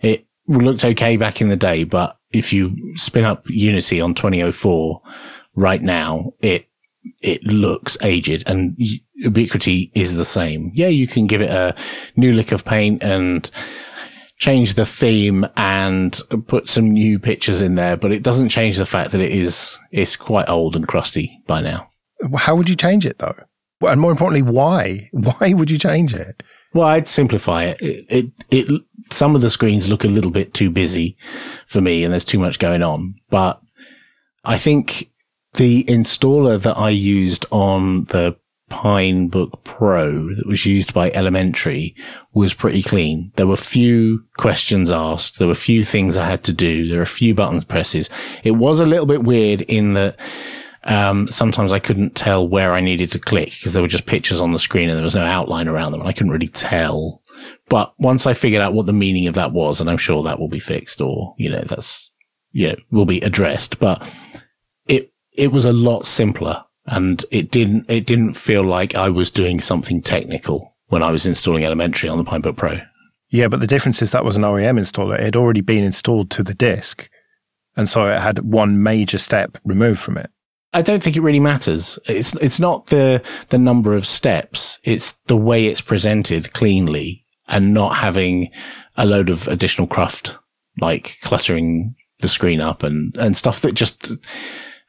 It 0.02 0.26
looked 0.48 0.84
okay 0.84 1.18
back 1.18 1.40
in 1.40 1.50
the 1.50 1.56
day, 1.56 1.84
but 1.84 2.18
if 2.32 2.52
you 2.52 2.76
spin 2.96 3.26
up 3.26 3.48
Unity 3.48 4.02
on 4.02 4.16
2004 4.16 5.00
right 5.54 5.82
now, 5.84 6.34
it, 6.40 6.66
it 7.22 7.44
looks 7.44 7.96
aged 8.02 8.50
and 8.50 8.76
Ubiquity 9.14 9.92
is 9.94 10.18
the 10.18 10.26
same. 10.26 10.72
Yeah, 10.74 10.88
you 10.88 11.06
can 11.06 11.28
give 11.28 11.44
it 11.44 11.52
a 11.52 11.76
new 12.16 12.34
lick 12.34 12.52
of 12.52 12.66
paint 12.66 13.04
and 13.04 13.52
change 14.44 14.74
the 14.74 14.86
theme 14.86 15.48
and 15.56 16.20
put 16.48 16.68
some 16.68 16.92
new 16.92 17.18
pictures 17.18 17.62
in 17.62 17.76
there, 17.76 17.96
but 17.96 18.12
it 18.12 18.24
doesn't 18.24 18.50
change 18.50 18.76
the 18.76 18.86
fact 18.86 19.12
that 19.12 19.22
it 19.22 19.32
is, 19.32 19.80
it's 19.92 20.18
quite 20.18 20.50
old 20.50 20.76
and 20.76 20.86
crusty 20.86 21.42
by 21.48 21.62
now. 21.62 21.90
How 22.38 22.54
would 22.54 22.68
you 22.68 22.76
change 22.76 23.06
it 23.06 23.20
though? 23.20 23.38
And 23.82 24.02
more 24.02 24.12
importantly, 24.12 24.42
why? 24.42 25.10
Why 25.14 25.54
would 25.54 25.72
you 25.72 25.78
change 25.78 26.14
it? 26.14 26.44
Well, 26.74 26.88
I'd 26.88 27.08
simplify 27.08 27.66
it. 27.66 27.78
It, 27.82 28.06
it, 28.10 28.32
it, 28.50 28.82
some 29.12 29.34
of 29.36 29.42
the 29.42 29.50
screens 29.50 29.90
look 29.90 30.04
a 30.04 30.10
little 30.10 30.32
bit 30.32 30.54
too 30.54 30.70
busy 30.70 31.18
for 31.66 31.80
me 31.80 32.04
and 32.04 32.12
there's 32.12 32.26
too 32.26 32.40
much 32.40 32.60
going 32.60 32.84
on, 32.84 33.16
but 33.30 33.62
I 34.44 34.58
think 34.58 35.10
the 35.54 35.86
installer 35.86 36.62
that 36.62 36.78
I 36.78 36.90
used 36.90 37.46
on 37.50 38.06
the 38.06 38.36
Pinebook 38.74 39.64
Pro 39.64 40.34
that 40.34 40.48
was 40.48 40.66
used 40.66 40.96
by 40.96 41.12
Elementary 41.12 41.96
was 42.34 42.56
pretty 42.56 42.82
clean. 42.82 43.32
There 43.36 43.46
were 43.46 43.56
few 43.56 44.26
questions 44.38 44.92
asked. 44.92 45.38
There 45.38 45.48
were 45.48 45.54
few 45.54 45.86
things 45.86 46.18
I 46.18 46.26
had 46.26 46.44
to 46.46 46.54
do. 46.54 46.88
There 46.88 46.98
were 46.98 47.04
a 47.04 47.08
few 47.08 47.36
buttons 47.36 47.66
presses. 47.66 48.10
It 48.44 48.54
was 48.54 48.80
a 48.80 48.86
little 48.88 49.06
bit 49.06 49.24
weird 49.24 49.62
in 49.62 49.94
that 49.94 50.20
um, 50.86 51.28
sometimes 51.28 51.72
I 51.72 51.78
couldn't 51.78 52.16
tell 52.16 52.48
where 52.48 52.74
I 52.74 52.82
needed 52.82 53.12
to 53.12 53.20
click 53.20 53.52
because 53.52 53.74
there 53.74 53.84
were 53.84 53.88
just 53.88 54.08
pictures 54.08 54.42
on 54.42 54.54
the 54.54 54.60
screen 54.60 54.90
and 54.90 54.98
there 54.98 55.04
was 55.04 55.16
no 55.16 55.24
outline 55.24 55.68
around 55.68 55.92
them. 55.92 56.02
And 56.02 56.10
I 56.10 56.14
couldn't 56.14 56.32
really 56.32 56.48
tell. 56.48 57.22
But 57.70 57.94
once 58.00 58.26
I 58.26 58.34
figured 58.34 58.64
out 58.64 58.74
what 58.74 58.88
the 58.88 58.92
meaning 58.92 59.28
of 59.28 59.36
that 59.36 59.52
was, 59.52 59.80
and 59.80 59.90
I'm 59.90 59.98
sure 59.98 60.24
that 60.24 60.40
will 60.40 60.50
be 60.50 60.60
fixed 60.60 61.00
or, 61.00 61.36
you 61.38 61.52
know, 61.52 61.64
that's, 61.64 62.12
you 62.52 62.70
know, 62.70 62.76
will 62.90 63.06
be 63.06 63.22
addressed, 63.22 63.78
but 63.78 64.02
it, 64.88 65.14
it 65.38 65.52
was 65.52 65.64
a 65.64 65.74
lot 65.74 66.08
simpler 66.08 66.64
and 66.86 67.24
it 67.32 67.52
didn't, 67.52 67.90
it 67.90 68.06
didn't 68.06 68.34
feel 68.34 68.64
like 68.64 68.96
I 68.96 69.10
was 69.10 69.32
doing 69.32 69.60
something 69.60 70.02
technical 70.02 70.76
when 70.88 71.04
I 71.04 71.12
was 71.12 71.26
installing 71.26 71.66
elementary 71.66 72.10
on 72.10 72.18
the 72.18 72.24
Pinebook 72.24 72.58
Pro. 72.58 72.80
Yeah, 73.30 73.48
but 73.48 73.60
the 73.60 73.68
difference 73.68 74.02
is 74.02 74.12
that 74.12 74.26
was 74.26 74.36
an 74.36 74.44
OEM 74.44 74.80
installer. 74.80 75.16
It 75.16 75.24
had 75.24 75.36
already 75.36 75.62
been 75.62 75.84
installed 75.84 76.30
to 76.32 76.44
the 76.44 76.54
disk. 76.54 77.10
And 77.76 77.90
so 77.90 78.08
it 78.08 78.22
had 78.22 78.40
one 78.40 78.84
major 78.84 79.18
step 79.18 79.58
removed 79.64 80.00
from 80.00 80.18
it. 80.18 80.30
I 80.74 80.82
don't 80.82 81.02
think 81.02 81.16
it 81.16 81.22
really 81.22 81.40
matters. 81.40 82.00
It's 82.06 82.36
it's 82.36 82.60
not 82.60 82.88
the 82.88 83.22
the 83.50 83.58
number 83.58 83.94
of 83.94 84.06
steps. 84.06 84.80
It's 84.84 85.14
the 85.28 85.38
way 85.38 85.68
it's 85.68 85.82
presented 85.82 86.54
cleanly 86.54 87.26
and 87.48 87.74
not 87.74 87.98
having 87.98 88.52
a 88.98 89.06
load 89.06 89.30
of 89.30 89.48
additional 89.48 89.88
cruft 89.88 90.38
like 90.80 91.18
cluttering 91.22 91.96
the 92.20 92.28
screen 92.28 92.62
up 92.62 92.84
and 92.84 93.16
and 93.18 93.38
stuff 93.38 93.62
that 93.62 93.74
just 93.74 94.14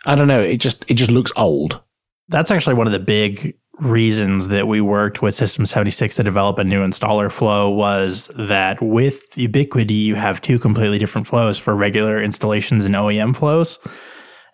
I 0.07 0.15
don't 0.15 0.29
know. 0.29 0.41
It 0.41 0.59
just 0.59 0.85
it 0.89 0.95
just 0.95 1.11
looks 1.11 1.33
old. 1.37 1.81
That's 2.29 2.51
actually 2.51 2.75
one 2.75 2.87
of 2.87 2.93
the 2.93 2.99
big 2.99 3.57
reasons 3.81 4.49
that 4.49 4.69
we 4.69 4.81
worked 4.81 5.21
with 5.21 5.35
System 5.35 5.67
76 5.67 6.15
to 6.17 6.23
develop 6.23 6.59
a 6.59 6.65
new 6.65 6.87
installer 6.87 7.31
flow 7.31 7.71
was 7.71 8.31
that 8.39 8.81
with 8.81 9.37
Ubiquity, 9.37 9.95
you 9.95 10.15
have 10.15 10.41
two 10.41 10.59
completely 10.59 10.99
different 10.99 11.27
flows 11.27 11.59
for 11.59 11.75
regular 11.75 12.23
installations 12.23 12.87
and 12.87 12.95
OEM 12.95 13.35
flows 13.35 13.79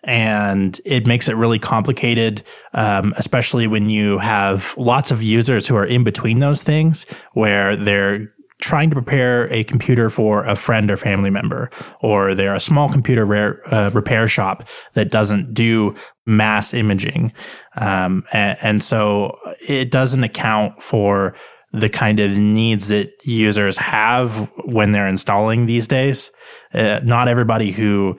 and 0.03 0.79
it 0.85 1.05
makes 1.05 1.29
it 1.29 1.35
really 1.35 1.59
complicated, 1.59 2.43
um, 2.73 3.13
especially 3.17 3.67
when 3.67 3.89
you 3.89 4.17
have 4.17 4.73
lots 4.77 5.11
of 5.11 5.21
users 5.21 5.67
who 5.67 5.75
are 5.75 5.85
in 5.85 6.03
between 6.03 6.39
those 6.39 6.63
things 6.63 7.05
where 7.33 7.75
they're 7.75 8.33
trying 8.61 8.89
to 8.89 8.95
prepare 8.95 9.51
a 9.51 9.63
computer 9.63 10.09
for 10.09 10.45
a 10.45 10.55
friend 10.55 10.89
or 10.89 10.97
family 10.97 11.29
member, 11.29 11.69
or 12.01 12.33
they're 12.33 12.55
a 12.55 12.59
small 12.59 12.89
computer 12.89 13.25
rare, 13.25 13.61
uh, 13.73 13.89
repair 13.93 14.27
shop 14.27 14.63
that 14.93 15.11
doesn't 15.11 15.53
do 15.53 15.95
mass 16.25 16.73
imaging. 16.73 17.33
Um, 17.75 18.23
and, 18.31 18.57
and 18.61 18.83
so 18.83 19.37
it 19.67 19.91
doesn't 19.91 20.23
account 20.23 20.81
for 20.81 21.35
the 21.73 21.89
kind 21.89 22.19
of 22.19 22.37
needs 22.37 22.89
that 22.89 23.11
users 23.23 23.77
have 23.77 24.51
when 24.65 24.91
they're 24.91 25.07
installing 25.07 25.65
these 25.65 25.87
days. 25.87 26.31
Uh, 26.73 26.99
not 27.03 27.27
everybody 27.27 27.71
who 27.71 28.17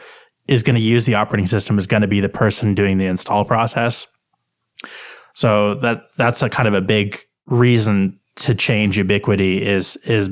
is 0.49 0.63
going 0.63 0.77
to 0.77 0.83
use 0.83 1.07
the 1.07 1.15
operating 1.15 1.47
system 1.47 1.79
is 1.79 1.87
going 1.87 2.03
to 2.03 2.09
be 2.09 2.21
the 2.21 2.29
person 2.29 2.75
doing 2.75 2.99
the 2.99 3.07
install 3.07 3.45
process. 3.45 4.07
So 5.35 5.75
that 5.77 6.03
that's 6.17 6.43
a 6.43 6.51
kind 6.51 6.67
of 6.67 6.75
a 6.75 6.81
big 6.81 7.19
reason 7.47 8.19
to 8.37 8.55
change 8.55 8.99
ubiquity 8.99 9.65
is 9.65 9.97
is 9.99 10.31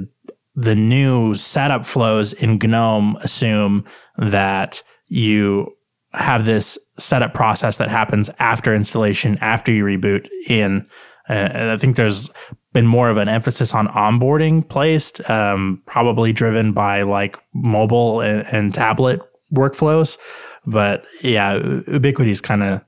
the 0.54 0.74
new 0.74 1.34
setup 1.34 1.86
flows 1.86 2.32
in 2.32 2.58
GNOME 2.58 3.16
assume 3.22 3.84
that 4.18 4.82
you 5.08 5.74
have 6.12 6.44
this 6.44 6.78
setup 6.98 7.34
process 7.34 7.76
that 7.76 7.88
happens 7.88 8.30
after 8.38 8.74
installation, 8.74 9.38
after 9.40 9.72
you 9.72 9.84
reboot 9.84 10.28
in. 10.48 10.86
Uh, 11.28 11.72
I 11.72 11.76
think 11.76 11.96
there's 11.96 12.30
been 12.72 12.86
more 12.86 13.08
of 13.08 13.16
an 13.16 13.28
emphasis 13.28 13.74
on 13.74 13.86
onboarding 13.88 14.68
placed, 14.68 15.28
um, 15.30 15.82
probably 15.86 16.32
driven 16.32 16.72
by 16.72 17.02
like 17.02 17.36
mobile 17.54 18.20
and, 18.20 18.46
and 18.48 18.74
tablet 18.74 19.20
workflows. 19.54 20.18
But 20.66 21.04
yeah, 21.22 21.54
Ubiquity 21.86 22.32
is 22.32 22.40
kind 22.40 22.62
of 22.62 22.84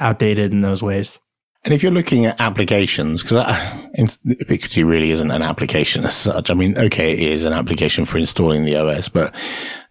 outdated 0.00 0.52
in 0.52 0.62
those 0.62 0.82
ways. 0.82 1.18
And 1.66 1.74
if 1.74 1.82
you're 1.82 1.90
looking 1.90 2.26
at 2.26 2.40
applications, 2.40 3.24
because 3.24 4.18
Ubiquity 4.22 4.84
really 4.84 5.10
isn't 5.10 5.32
an 5.32 5.42
application 5.42 6.04
as 6.04 6.14
such. 6.14 6.48
I 6.48 6.54
mean, 6.54 6.78
okay, 6.78 7.12
it 7.12 7.18
is 7.18 7.44
an 7.44 7.52
application 7.52 8.04
for 8.04 8.18
installing 8.18 8.64
the 8.64 8.76
OS, 8.76 9.08
but 9.08 9.34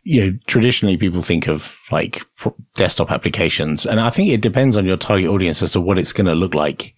you 0.04 0.26
know, 0.26 0.40
traditionally 0.48 0.96
people 0.96 1.22
think 1.22 1.50
of 1.50 1.78
like 1.92 2.22
desktop 2.76 3.12
applications, 3.12 3.86
and 3.86 4.00
I 4.00 4.10
think 4.10 4.30
it 4.30 4.40
depends 4.40 4.78
on 4.78 4.86
your 4.86 4.96
target 4.96 5.28
audience 5.28 5.62
as 5.62 5.72
to 5.72 5.82
what 5.82 6.00
it's 6.00 6.14
going 6.14 6.28
to 6.28 6.34
look 6.34 6.54
like 6.54 6.96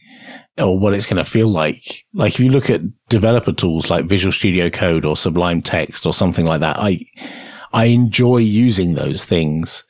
or 0.60 0.78
what 0.78 0.94
it's 0.94 1.08
going 1.08 1.18
to 1.18 1.30
feel 1.30 1.48
like. 1.48 2.06
Like 2.14 2.36
if 2.36 2.40
you 2.40 2.52
look 2.52 2.70
at 2.70 2.82
developer 3.10 3.54
tools 3.54 3.90
like 3.90 4.06
Visual 4.06 4.32
Studio 4.32 4.70
Code 4.70 5.06
or 5.06 5.18
Sublime 5.18 5.64
Text 5.64 6.06
or 6.06 6.14
something 6.14 6.46
like 6.46 6.60
that, 6.60 6.78
I 6.78 7.04
I 7.74 7.86
enjoy 7.86 8.38
using 8.38 8.94
those 8.94 9.26
things. 9.26 9.86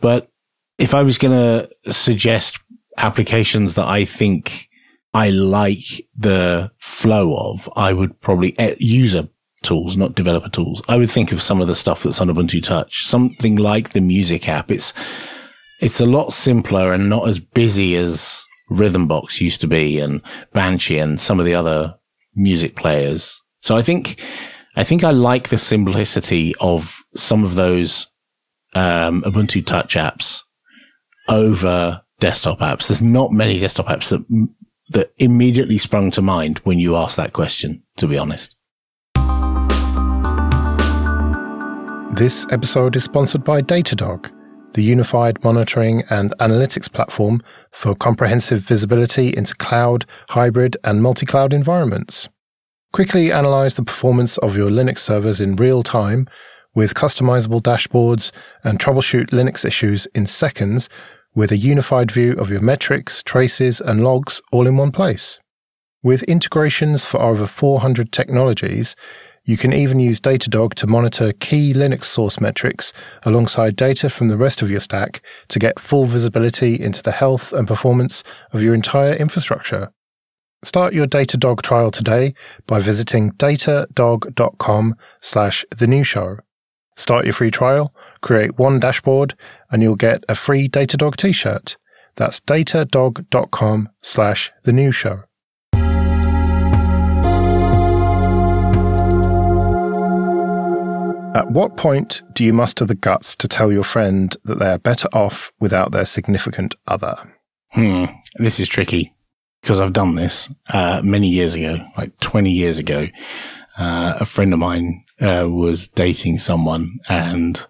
But 0.00 0.30
if 0.78 0.94
I 0.94 1.02
was 1.02 1.18
going 1.18 1.32
to 1.34 1.92
suggest 1.92 2.58
applications 2.98 3.74
that 3.74 3.86
I 3.86 4.04
think 4.04 4.68
I 5.14 5.30
like 5.30 6.06
the 6.16 6.70
flow 6.78 7.36
of, 7.36 7.68
I 7.76 7.92
would 7.92 8.20
probably 8.20 8.54
user 8.78 9.28
tools, 9.62 9.96
not 9.96 10.14
developer 10.14 10.48
tools. 10.48 10.82
I 10.88 10.96
would 10.96 11.10
think 11.10 11.32
of 11.32 11.42
some 11.42 11.60
of 11.60 11.66
the 11.66 11.74
stuff 11.74 12.02
that's 12.02 12.20
on 12.20 12.28
Ubuntu 12.28 12.62
Touch, 12.62 13.06
something 13.06 13.56
like 13.56 13.90
the 13.90 14.00
music 14.00 14.48
app. 14.48 14.70
It's, 14.70 14.92
it's 15.80 16.00
a 16.00 16.06
lot 16.06 16.32
simpler 16.32 16.92
and 16.92 17.08
not 17.08 17.28
as 17.28 17.38
busy 17.38 17.96
as 17.96 18.44
Rhythmbox 18.70 19.40
used 19.40 19.60
to 19.62 19.66
be 19.66 19.98
and 19.98 20.22
Banshee 20.52 20.98
and 20.98 21.20
some 21.20 21.40
of 21.40 21.46
the 21.46 21.54
other 21.54 21.96
music 22.36 22.76
players. 22.76 23.40
So 23.60 23.76
I 23.76 23.82
think 23.82 24.20
I 24.76 24.84
think 24.84 25.02
I 25.02 25.10
like 25.10 25.48
the 25.48 25.58
simplicity 25.58 26.54
of 26.60 27.02
some 27.16 27.44
of 27.44 27.56
those 27.56 28.06
um, 28.74 29.22
Ubuntu 29.22 29.66
Touch 29.66 29.94
apps 29.96 30.42
over 31.28 32.02
desktop 32.20 32.58
apps. 32.60 32.88
There's 32.88 33.02
not 33.02 33.32
many 33.32 33.58
desktop 33.58 33.86
apps 33.86 34.10
that 34.10 34.48
that 34.90 35.12
immediately 35.18 35.76
sprung 35.76 36.10
to 36.10 36.22
mind 36.22 36.58
when 36.58 36.78
you 36.78 36.96
asked 36.96 37.16
that 37.16 37.32
question. 37.32 37.82
To 37.98 38.06
be 38.06 38.16
honest. 38.16 38.54
This 42.16 42.46
episode 42.50 42.96
is 42.96 43.04
sponsored 43.04 43.44
by 43.44 43.62
Datadog, 43.62 44.30
the 44.72 44.82
unified 44.82 45.42
monitoring 45.44 46.02
and 46.10 46.34
analytics 46.40 46.90
platform 46.90 47.42
for 47.70 47.94
comprehensive 47.94 48.60
visibility 48.60 49.36
into 49.36 49.54
cloud, 49.54 50.06
hybrid, 50.30 50.76
and 50.82 51.02
multi 51.02 51.26
cloud 51.26 51.52
environments. 51.52 52.28
Quickly 52.92 53.30
analyze 53.30 53.74
the 53.74 53.84
performance 53.84 54.38
of 54.38 54.56
your 54.56 54.70
Linux 54.70 55.00
servers 55.00 55.40
in 55.40 55.56
real 55.56 55.82
time 55.82 56.26
with 56.74 56.94
customizable 56.94 57.60
dashboards 57.60 58.32
and 58.64 58.78
troubleshoot 58.78 59.26
Linux 59.30 59.64
issues 59.64 60.06
in 60.14 60.26
seconds 60.26 60.88
with 61.38 61.52
a 61.52 61.56
unified 61.56 62.10
view 62.10 62.32
of 62.32 62.50
your 62.50 62.60
metrics, 62.60 63.22
traces, 63.22 63.80
and 63.80 64.02
logs 64.02 64.42
all 64.50 64.66
in 64.66 64.76
one 64.76 64.90
place. 64.90 65.38
With 66.02 66.24
integrations 66.24 67.04
for 67.04 67.22
over 67.22 67.46
400 67.46 68.10
technologies, 68.10 68.96
you 69.44 69.56
can 69.56 69.72
even 69.72 70.00
use 70.00 70.20
Datadog 70.20 70.74
to 70.74 70.88
monitor 70.88 71.32
key 71.32 71.72
Linux 71.72 72.06
source 72.06 72.40
metrics 72.40 72.92
alongside 73.22 73.76
data 73.76 74.10
from 74.10 74.26
the 74.26 74.36
rest 74.36 74.62
of 74.62 74.68
your 74.68 74.80
stack 74.80 75.22
to 75.46 75.60
get 75.60 75.78
full 75.78 76.06
visibility 76.06 76.74
into 76.74 77.04
the 77.04 77.12
health 77.12 77.52
and 77.52 77.68
performance 77.68 78.24
of 78.50 78.60
your 78.60 78.74
entire 78.74 79.12
infrastructure. 79.12 79.92
Start 80.64 80.92
your 80.92 81.06
Datadog 81.06 81.62
trial 81.62 81.92
today 81.92 82.34
by 82.66 82.80
visiting 82.80 83.30
datadog.com 83.34 84.96
slash 85.20 85.64
the 85.70 85.86
new 85.86 86.02
show. 86.02 86.38
Start 86.96 87.26
your 87.26 87.32
free 87.32 87.52
trial, 87.52 87.94
create 88.20 88.58
one 88.58 88.80
dashboard, 88.80 89.34
and 89.70 89.82
you'll 89.82 89.96
get 89.96 90.24
a 90.28 90.34
free 90.34 90.68
Datadog 90.68 91.16
t-shirt. 91.16 91.76
That's 92.16 92.40
datadog.com 92.40 93.88
slash 94.02 94.50
the 94.64 94.72
new 94.72 94.92
show. 94.92 95.24
At 101.34 101.52
what 101.52 101.76
point 101.76 102.22
do 102.32 102.42
you 102.42 102.52
muster 102.52 102.84
the 102.84 102.96
guts 102.96 103.36
to 103.36 103.46
tell 103.46 103.70
your 103.70 103.84
friend 103.84 104.36
that 104.44 104.58
they 104.58 104.70
are 104.70 104.78
better 104.78 105.08
off 105.12 105.52
without 105.60 105.92
their 105.92 106.04
significant 106.04 106.74
other? 106.88 107.14
Hmm, 107.70 108.06
this 108.34 108.58
is 108.58 108.66
tricky 108.66 109.14
because 109.62 109.78
I've 109.78 109.92
done 109.92 110.16
this 110.16 110.52
uh, 110.72 111.00
many 111.04 111.28
years 111.28 111.54
ago, 111.54 111.78
like 111.96 112.18
20 112.18 112.50
years 112.50 112.78
ago. 112.80 113.06
Uh, 113.76 114.14
a 114.18 114.24
friend 114.24 114.52
of 114.52 114.58
mine 114.58 115.04
uh, 115.20 115.46
was 115.48 115.86
dating 115.86 116.38
someone, 116.38 116.98
and 117.08 117.64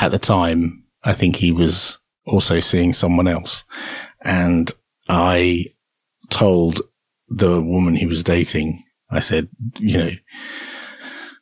at 0.00 0.10
the 0.10 0.18
time, 0.18 0.84
I 1.04 1.12
think 1.12 1.36
he 1.36 1.52
was 1.52 1.98
also 2.26 2.60
seeing 2.60 2.92
someone 2.92 3.28
else. 3.28 3.64
And 4.22 4.70
I 5.08 5.66
told 6.30 6.80
the 7.28 7.60
woman 7.60 7.94
he 7.94 8.06
was 8.06 8.24
dating, 8.24 8.84
I 9.10 9.20
said, 9.20 9.48
you 9.78 9.98
know, 9.98 10.10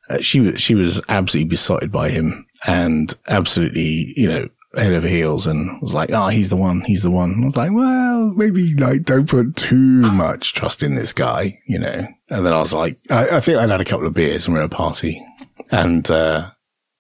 uh, 0.09 0.21
she 0.21 0.41
was, 0.41 0.61
she 0.61 0.75
was 0.75 1.01
absolutely 1.09 1.49
besotted 1.49 1.91
by 1.91 2.11
him 2.11 2.47
and 2.67 3.13
absolutely, 3.29 4.15
you 4.17 4.29
know, 4.29 4.49
head 4.77 4.93
over 4.93 5.09
heels 5.09 5.47
and 5.47 5.81
was 5.81 5.95
like, 5.95 6.11
oh, 6.13 6.29
he's 6.29 6.49
the 6.49 6.57
one, 6.57 6.83
he's 6.83 7.03
the 7.03 7.11
one. 7.11 7.43
I 7.43 7.45
was 7.47 7.57
like, 7.57 7.73
well, 7.73 8.33
maybe 8.37 8.75
like 8.75 9.05
don't 9.05 9.29
put 9.29 9.57
too 9.57 10.03
much 10.13 10.53
trust 10.53 10.83
in 10.83 10.95
this 10.95 11.13
guy, 11.13 11.59
you 11.67 11.79
know. 11.79 12.07
And 12.29 12.47
then 12.47 12.53
I 12.53 12.59
was 12.59 12.73
like, 12.73 12.99
I, 13.11 13.37
I 13.37 13.41
think 13.41 13.59
I'd 13.59 13.71
had 13.71 13.81
a 13.81 13.85
couple 13.85 14.07
of 14.07 14.15
beers 14.15 14.47
and 14.47 14.55
we 14.55 14.61
are 14.61 14.65
at 14.65 14.73
a 14.73 14.77
party 14.77 15.25
and, 15.71 16.09
uh, 16.11 16.51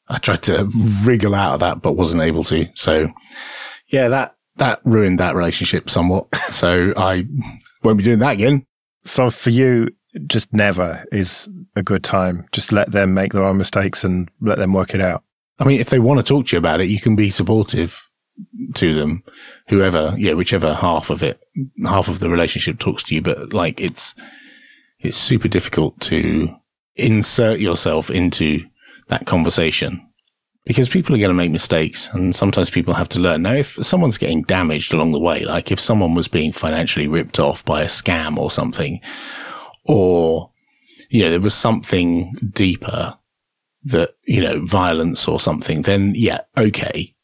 I 0.09 0.19
tried 0.19 0.43
to 0.45 0.71
wriggle 1.05 1.35
out 1.35 1.55
of 1.55 1.61
that, 1.61 1.83
but 1.83 1.93
wasn't 1.93 2.23
able 2.23 2.45
to. 2.45 2.69
So 2.75 3.09
yeah, 3.89 4.09
that, 4.09 4.37
that 4.57 4.81
ruined 4.85 5.21
that 5.21 5.35
relationship 5.35 5.91
somewhat. 5.91 6.35
so 6.49 6.93
I 6.97 7.27
won't 7.83 7.99
be 7.99 8.05
doing 8.05 8.21
that 8.21 8.35
again. 8.35 8.67
So 9.05 9.31
for 9.31 9.51
you, 9.51 9.89
just 10.27 10.53
never 10.53 11.05
is 11.13 11.49
a 11.75 11.83
good 11.83 12.03
time. 12.03 12.47
Just 12.53 12.73
let 12.73 12.93
them 12.93 13.15
make 13.15 13.33
their 13.33 13.45
own 13.45 13.59
mistakes 13.59 14.05
and 14.05 14.31
let 14.41 14.59
them 14.59 14.73
work 14.73 14.95
it 14.95 15.01
out. 15.01 15.23
I 15.59 15.65
mean, 15.65 15.81
if 15.81 15.91
they 15.91 15.99
want 15.99 16.19
to 16.19 16.25
talk 16.25 16.47
to 16.47 16.57
you 16.57 16.59
about 16.59 16.81
it, 16.81 16.89
you 16.89 17.01
can 17.01 17.17
be 17.17 17.31
supportive 17.31 18.03
to 18.75 18.95
them, 18.95 19.23
whoever, 19.69 20.15
yeah, 20.19 20.35
whichever 20.35 20.75
half 20.75 21.11
of 21.11 21.23
it, 21.23 21.41
half 21.85 22.09
of 22.09 22.21
the 22.21 22.29
relationship 22.29 22.79
talks 22.79 23.03
to 23.05 23.15
you. 23.15 23.23
But 23.23 23.53
like, 23.53 23.81
it's, 23.81 24.15
it's 24.99 25.17
super 25.17 25.49
difficult 25.49 25.99
to 26.03 26.55
insert 26.97 27.61
yourself 27.61 28.11
into 28.11 28.65
that 29.09 29.27
conversation 29.27 30.07
because 30.67 30.89
people 30.89 31.15
are 31.15 31.19
going 31.19 31.31
to 31.31 31.35
make 31.35 31.53
mistakes 31.53 32.13
and 32.13 32.35
sometimes 32.35 32.71
people 32.71 32.93
have 32.93 33.09
to 33.09 33.21
learn. 33.21 33.43
Now, 33.43 33.53
if 33.53 33.79
someone's 33.87 34.19
getting 34.19 34.43
damaged 34.43 34.93
along 34.93 35.13
the 35.13 35.21
way, 35.21 35.45
like 35.45 35.71
if 35.71 35.79
someone 35.79 36.15
was 36.15 36.27
being 36.27 36.53
financially 36.53 37.07
ripped 37.07 37.39
off 37.39 37.65
by 37.65 37.83
a 37.83 37.87
scam 37.87 38.37
or 38.37 38.51
something, 38.51 39.01
or, 39.85 40.51
you 41.09 41.23
know, 41.23 41.31
there 41.31 41.41
was 41.41 41.55
something 41.55 42.33
deeper 42.53 43.17
that, 43.85 44.17
you 44.25 44.43
know, 44.43 44.65
violence 44.67 45.29
or 45.29 45.39
something, 45.39 45.83
then 45.83 46.13
yeah, 46.17 46.41
okay, 46.59 47.15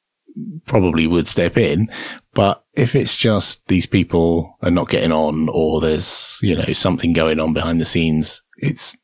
probably 0.66 1.08
would 1.08 1.26
step 1.26 1.56
in. 1.56 1.90
But 2.34 2.64
if 2.74 2.94
it's 2.94 3.16
just 3.16 3.66
these 3.66 3.86
people 3.86 4.56
are 4.62 4.70
not 4.70 4.88
getting 4.88 5.12
on 5.12 5.48
or 5.52 5.80
there's, 5.80 6.38
you 6.42 6.54
know, 6.54 6.72
something 6.72 7.12
going 7.12 7.40
on 7.40 7.52
behind 7.52 7.80
the 7.80 7.84
scenes, 7.84 8.41
it's 8.62 8.96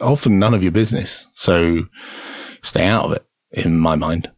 often 0.00 0.38
none 0.38 0.54
of 0.54 0.62
your 0.62 0.72
business. 0.72 1.26
So 1.34 1.86
stay 2.62 2.86
out 2.86 3.04
of 3.04 3.12
it 3.12 3.26
in 3.50 3.78
my 3.78 3.96
mind. 3.96 4.30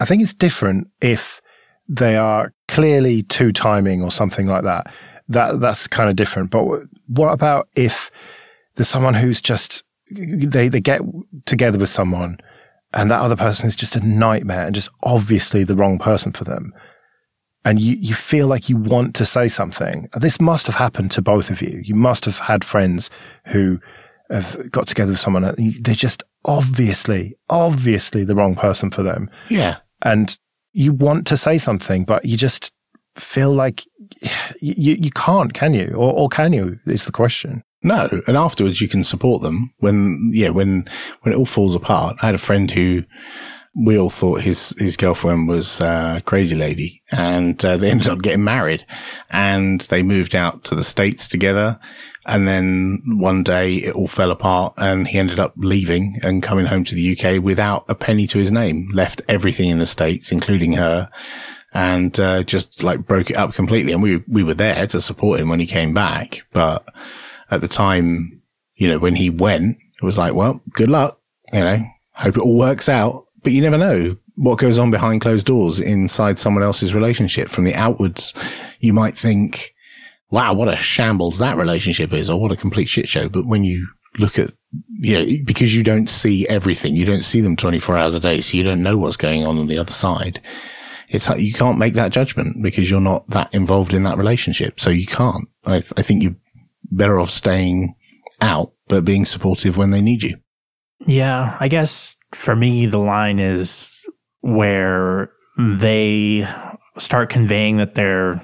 I 0.00 0.06
think 0.06 0.22
it's 0.22 0.34
different 0.34 0.88
if 1.00 1.40
they 1.86 2.16
are 2.16 2.54
clearly 2.66 3.22
two 3.22 3.52
timing 3.52 4.02
or 4.02 4.10
something 4.10 4.46
like 4.46 4.64
that. 4.64 4.92
That 5.28 5.60
that's 5.60 5.86
kind 5.86 6.08
of 6.08 6.16
different. 6.16 6.50
But 6.50 6.64
what 7.06 7.32
about 7.32 7.68
if 7.76 8.10
there's 8.74 8.88
someone 8.88 9.14
who's 9.14 9.40
just 9.40 9.84
they 10.10 10.68
they 10.68 10.80
get 10.80 11.02
together 11.44 11.78
with 11.78 11.90
someone 11.90 12.38
and 12.92 13.10
that 13.10 13.20
other 13.20 13.36
person 13.36 13.68
is 13.68 13.76
just 13.76 13.94
a 13.94 14.06
nightmare 14.06 14.66
and 14.66 14.74
just 14.74 14.88
obviously 15.02 15.62
the 15.62 15.76
wrong 15.76 15.98
person 15.98 16.32
for 16.32 16.44
them. 16.44 16.72
And 17.64 17.78
you, 17.78 17.96
you 17.96 18.14
feel 18.14 18.46
like 18.46 18.68
you 18.68 18.76
want 18.76 19.14
to 19.16 19.26
say 19.26 19.46
something. 19.46 20.08
This 20.14 20.40
must 20.40 20.66
have 20.66 20.76
happened 20.76 21.10
to 21.12 21.22
both 21.22 21.50
of 21.50 21.60
you. 21.60 21.80
You 21.84 21.94
must 21.94 22.24
have 22.24 22.38
had 22.38 22.64
friends 22.64 23.10
who 23.46 23.80
have 24.30 24.70
got 24.70 24.86
together 24.86 25.12
with 25.12 25.20
someone. 25.20 25.54
They're 25.80 25.94
just 25.94 26.22
obviously, 26.44 27.36
obviously 27.50 28.24
the 28.24 28.34
wrong 28.34 28.54
person 28.54 28.90
for 28.90 29.02
them. 29.02 29.28
Yeah. 29.50 29.78
And 30.02 30.38
you 30.72 30.92
want 30.92 31.26
to 31.26 31.36
say 31.36 31.58
something, 31.58 32.04
but 32.04 32.24
you 32.24 32.38
just 32.38 32.72
feel 33.16 33.52
like 33.52 33.84
you, 34.60 34.94
you 34.94 35.10
can't, 35.10 35.52
can 35.52 35.74
you? 35.74 35.92
Or, 35.94 36.12
or 36.12 36.28
can 36.28 36.52
you? 36.52 36.78
Is 36.86 37.04
the 37.04 37.12
question. 37.12 37.62
No. 37.82 38.08
And 38.26 38.36
afterwards 38.36 38.80
you 38.80 38.88
can 38.88 39.04
support 39.04 39.42
them 39.42 39.74
when, 39.78 40.30
yeah, 40.32 40.48
when, 40.48 40.88
when 41.20 41.34
it 41.34 41.36
all 41.36 41.46
falls 41.46 41.74
apart. 41.74 42.16
I 42.22 42.26
had 42.26 42.34
a 42.34 42.38
friend 42.38 42.70
who 42.70 43.04
we 43.74 43.98
all 43.98 44.10
thought 44.10 44.42
his, 44.42 44.74
his 44.78 44.96
girlfriend 44.96 45.48
was 45.48 45.80
a 45.80 46.22
crazy 46.26 46.56
lady 46.56 47.02
and 47.10 47.64
uh, 47.64 47.76
they 47.76 47.90
ended 47.90 48.08
up 48.08 48.22
getting 48.22 48.44
married 48.44 48.84
and 49.30 49.80
they 49.82 50.02
moved 50.02 50.34
out 50.34 50.64
to 50.64 50.74
the 50.74 50.84
States 50.84 51.28
together. 51.28 51.78
And 52.26 52.46
then 52.46 53.00
one 53.06 53.42
day 53.42 53.76
it 53.76 53.94
all 53.94 54.08
fell 54.08 54.30
apart 54.30 54.74
and 54.76 55.06
he 55.06 55.18
ended 55.18 55.38
up 55.38 55.54
leaving 55.56 56.18
and 56.22 56.42
coming 56.42 56.66
home 56.66 56.84
to 56.84 56.94
the 56.94 57.16
UK 57.16 57.42
without 57.42 57.84
a 57.88 57.94
penny 57.94 58.26
to 58.28 58.38
his 58.38 58.50
name, 58.50 58.88
left 58.92 59.22
everything 59.28 59.70
in 59.70 59.78
the 59.78 59.86
States, 59.86 60.30
including 60.30 60.74
her 60.74 61.08
and 61.72 62.18
uh, 62.18 62.42
just 62.42 62.82
like 62.82 63.06
broke 63.06 63.30
it 63.30 63.36
up 63.36 63.54
completely. 63.54 63.92
And 63.92 64.02
we 64.02 64.22
we 64.28 64.42
were 64.42 64.54
there 64.54 64.86
to 64.88 65.00
support 65.00 65.40
him 65.40 65.48
when 65.48 65.60
he 65.60 65.66
came 65.66 65.94
back, 65.94 66.46
but 66.52 66.86
at 67.50 67.60
the 67.60 67.68
time, 67.68 68.42
you 68.74 68.88
know, 68.88 68.98
when 68.98 69.14
he 69.14 69.30
went, 69.30 69.76
it 70.00 70.04
was 70.04 70.18
like, 70.18 70.34
well, 70.34 70.60
good 70.72 70.88
luck, 70.88 71.20
you 71.52 71.60
know, 71.60 71.78
hope 72.12 72.36
it 72.36 72.42
all 72.42 72.56
works 72.56 72.88
out. 72.88 73.26
But 73.42 73.52
you 73.52 73.62
never 73.62 73.78
know 73.78 74.16
what 74.36 74.58
goes 74.58 74.78
on 74.78 74.90
behind 74.90 75.20
closed 75.20 75.46
doors 75.46 75.80
inside 75.80 76.38
someone 76.38 76.62
else's 76.62 76.94
relationship. 76.94 77.48
From 77.48 77.64
the 77.64 77.74
outwards, 77.74 78.34
you 78.80 78.92
might 78.92 79.16
think, 79.16 79.74
wow, 80.30 80.52
what 80.52 80.68
a 80.68 80.76
shambles 80.76 81.38
that 81.38 81.56
relationship 81.56 82.12
is, 82.12 82.28
or 82.28 82.40
what 82.40 82.52
a 82.52 82.56
complete 82.56 82.88
shit 82.88 83.08
show. 83.08 83.28
But 83.28 83.46
when 83.46 83.64
you 83.64 83.88
look 84.18 84.38
at, 84.38 84.52
you 84.88 85.18
know, 85.18 85.42
because 85.44 85.74
you 85.74 85.82
don't 85.82 86.08
see 86.08 86.46
everything, 86.48 86.96
you 86.96 87.04
don't 87.04 87.22
see 87.22 87.40
them 87.40 87.56
24 87.56 87.96
hours 87.96 88.14
a 88.14 88.20
day, 88.20 88.40
so 88.40 88.56
you 88.56 88.62
don't 88.62 88.82
know 88.82 88.96
what's 88.96 89.16
going 89.16 89.44
on 89.44 89.58
on 89.58 89.66
the 89.66 89.78
other 89.78 89.92
side 89.92 90.40
it's 91.10 91.28
you 91.38 91.52
can't 91.52 91.78
make 91.78 91.94
that 91.94 92.12
judgment 92.12 92.62
because 92.62 92.90
you're 92.90 93.00
not 93.00 93.26
that 93.28 93.52
involved 93.52 93.92
in 93.92 94.04
that 94.04 94.16
relationship. 94.16 94.78
So 94.78 94.90
you 94.90 95.06
can't. 95.06 95.48
I, 95.66 95.76
I 95.76 96.02
think 96.02 96.22
you're 96.22 96.36
better 96.90 97.18
off 97.18 97.30
staying 97.30 97.94
out, 98.40 98.72
but 98.88 99.04
being 99.04 99.24
supportive 99.24 99.76
when 99.76 99.90
they 99.90 100.00
need 100.00 100.22
you. 100.22 100.36
Yeah, 101.00 101.56
I 101.58 101.68
guess 101.68 102.16
for 102.32 102.54
me, 102.54 102.86
the 102.86 102.98
line 102.98 103.38
is 103.38 104.08
where 104.40 105.30
they 105.58 106.46
start 106.96 107.30
conveying 107.30 107.78
that 107.78 107.94
they're 107.94 108.40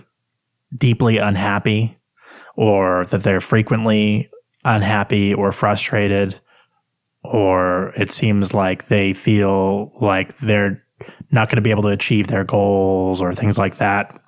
deeply 0.77 1.19
unhappy 1.19 1.97
or 2.57 3.05
that 3.07 3.23
they're 3.23 3.41
frequently 3.41 4.31
unhappy 4.65 5.33
or 5.33 5.53
frustrated 5.53 6.39
or 7.23 7.89
it 7.97 8.11
seems 8.11 8.55
like 8.55 8.87
they 8.87 9.13
feel 9.13 9.93
like 10.01 10.37
they're 10.39 10.83
not 11.31 11.49
going 11.49 11.57
to 11.57 11.63
be 11.63 11.71
able 11.71 11.83
to 11.83 11.89
achieve 11.89 12.29
their 12.29 12.45
goals 12.45 13.21
or 13.21 13.35
things 13.35 13.59
like 13.59 13.77
that 13.77 14.21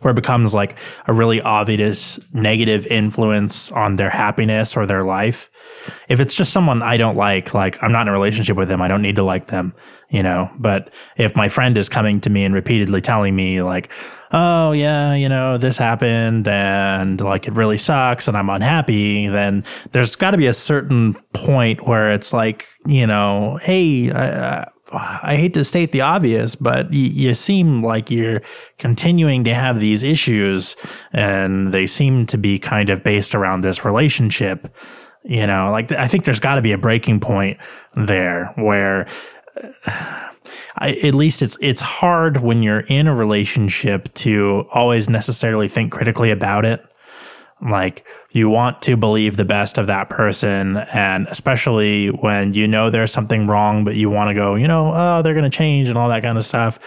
where 0.00 0.12
it 0.12 0.14
becomes 0.14 0.54
like 0.54 0.78
a 1.06 1.12
really 1.12 1.40
obvious 1.40 2.20
negative 2.32 2.86
influence 2.86 3.70
on 3.72 3.96
their 3.96 4.10
happiness 4.10 4.76
or 4.76 4.86
their 4.86 5.04
life. 5.04 5.48
If 6.08 6.20
it's 6.20 6.34
just 6.34 6.52
someone 6.52 6.82
I 6.82 6.96
don't 6.96 7.16
like, 7.16 7.54
like 7.54 7.82
I'm 7.82 7.92
not 7.92 8.02
in 8.02 8.08
a 8.08 8.12
relationship 8.12 8.56
with 8.56 8.68
them, 8.68 8.82
I 8.82 8.88
don't 8.88 9.02
need 9.02 9.16
to 9.16 9.22
like 9.22 9.46
them, 9.46 9.74
you 10.10 10.22
know. 10.22 10.50
But 10.58 10.92
if 11.16 11.36
my 11.36 11.48
friend 11.48 11.76
is 11.76 11.88
coming 11.88 12.20
to 12.22 12.30
me 12.30 12.44
and 12.44 12.54
repeatedly 12.54 13.00
telling 13.00 13.34
me, 13.34 13.62
like, 13.62 13.90
oh, 14.32 14.72
yeah, 14.72 15.14
you 15.14 15.28
know, 15.28 15.58
this 15.58 15.78
happened 15.78 16.48
and 16.48 17.20
like 17.20 17.46
it 17.46 17.54
really 17.54 17.78
sucks 17.78 18.28
and 18.28 18.36
I'm 18.36 18.50
unhappy, 18.50 19.28
then 19.28 19.64
there's 19.92 20.16
got 20.16 20.32
to 20.32 20.36
be 20.36 20.46
a 20.46 20.52
certain 20.52 21.14
point 21.32 21.86
where 21.86 22.10
it's 22.10 22.32
like, 22.32 22.66
you 22.86 23.06
know, 23.06 23.58
hey, 23.62 24.10
uh, 24.10 24.64
I 24.92 25.36
hate 25.36 25.54
to 25.54 25.64
state 25.64 25.92
the 25.92 26.00
obvious, 26.00 26.54
but 26.54 26.92
you, 26.92 27.08
you 27.08 27.34
seem 27.34 27.84
like 27.84 28.10
you're 28.10 28.42
continuing 28.78 29.44
to 29.44 29.54
have 29.54 29.80
these 29.80 30.02
issues 30.02 30.76
and 31.12 31.72
they 31.72 31.86
seem 31.86 32.26
to 32.26 32.38
be 32.38 32.58
kind 32.58 32.88
of 32.88 33.04
based 33.04 33.34
around 33.34 33.60
this 33.60 33.84
relationship. 33.84 34.74
You 35.24 35.46
know, 35.46 35.70
like 35.70 35.92
I 35.92 36.08
think 36.08 36.24
there's 36.24 36.40
got 36.40 36.54
to 36.54 36.62
be 36.62 36.72
a 36.72 36.78
breaking 36.78 37.20
point 37.20 37.58
there 37.94 38.52
where 38.56 39.08
uh, 39.86 40.30
I, 40.76 40.92
at 41.02 41.14
least 41.14 41.42
it's 41.42 41.58
it's 41.60 41.80
hard 41.80 42.38
when 42.38 42.62
you're 42.62 42.80
in 42.80 43.08
a 43.08 43.14
relationship 43.14 44.12
to 44.14 44.66
always 44.72 45.10
necessarily 45.10 45.68
think 45.68 45.92
critically 45.92 46.30
about 46.30 46.64
it 46.64 46.82
like 47.60 48.06
you 48.30 48.48
want 48.48 48.82
to 48.82 48.96
believe 48.96 49.36
the 49.36 49.44
best 49.44 49.78
of 49.78 49.86
that 49.88 50.10
person. 50.10 50.76
And 50.76 51.26
especially 51.28 52.08
when 52.08 52.52
you 52.54 52.68
know 52.68 52.90
there's 52.90 53.12
something 53.12 53.46
wrong, 53.46 53.84
but 53.84 53.96
you 53.96 54.10
want 54.10 54.28
to 54.28 54.34
go, 54.34 54.54
you 54.54 54.68
know, 54.68 54.92
oh, 54.94 55.22
they're 55.22 55.34
going 55.34 55.50
to 55.50 55.56
change 55.56 55.88
and 55.88 55.98
all 55.98 56.08
that 56.08 56.22
kind 56.22 56.38
of 56.38 56.44
stuff. 56.44 56.78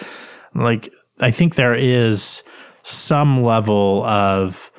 Like 0.56 0.90
I 1.20 1.32
think 1.32 1.56
there 1.56 1.76
is 1.76 2.44
some 2.84 3.44
level 3.44 4.04
of, 4.06 4.72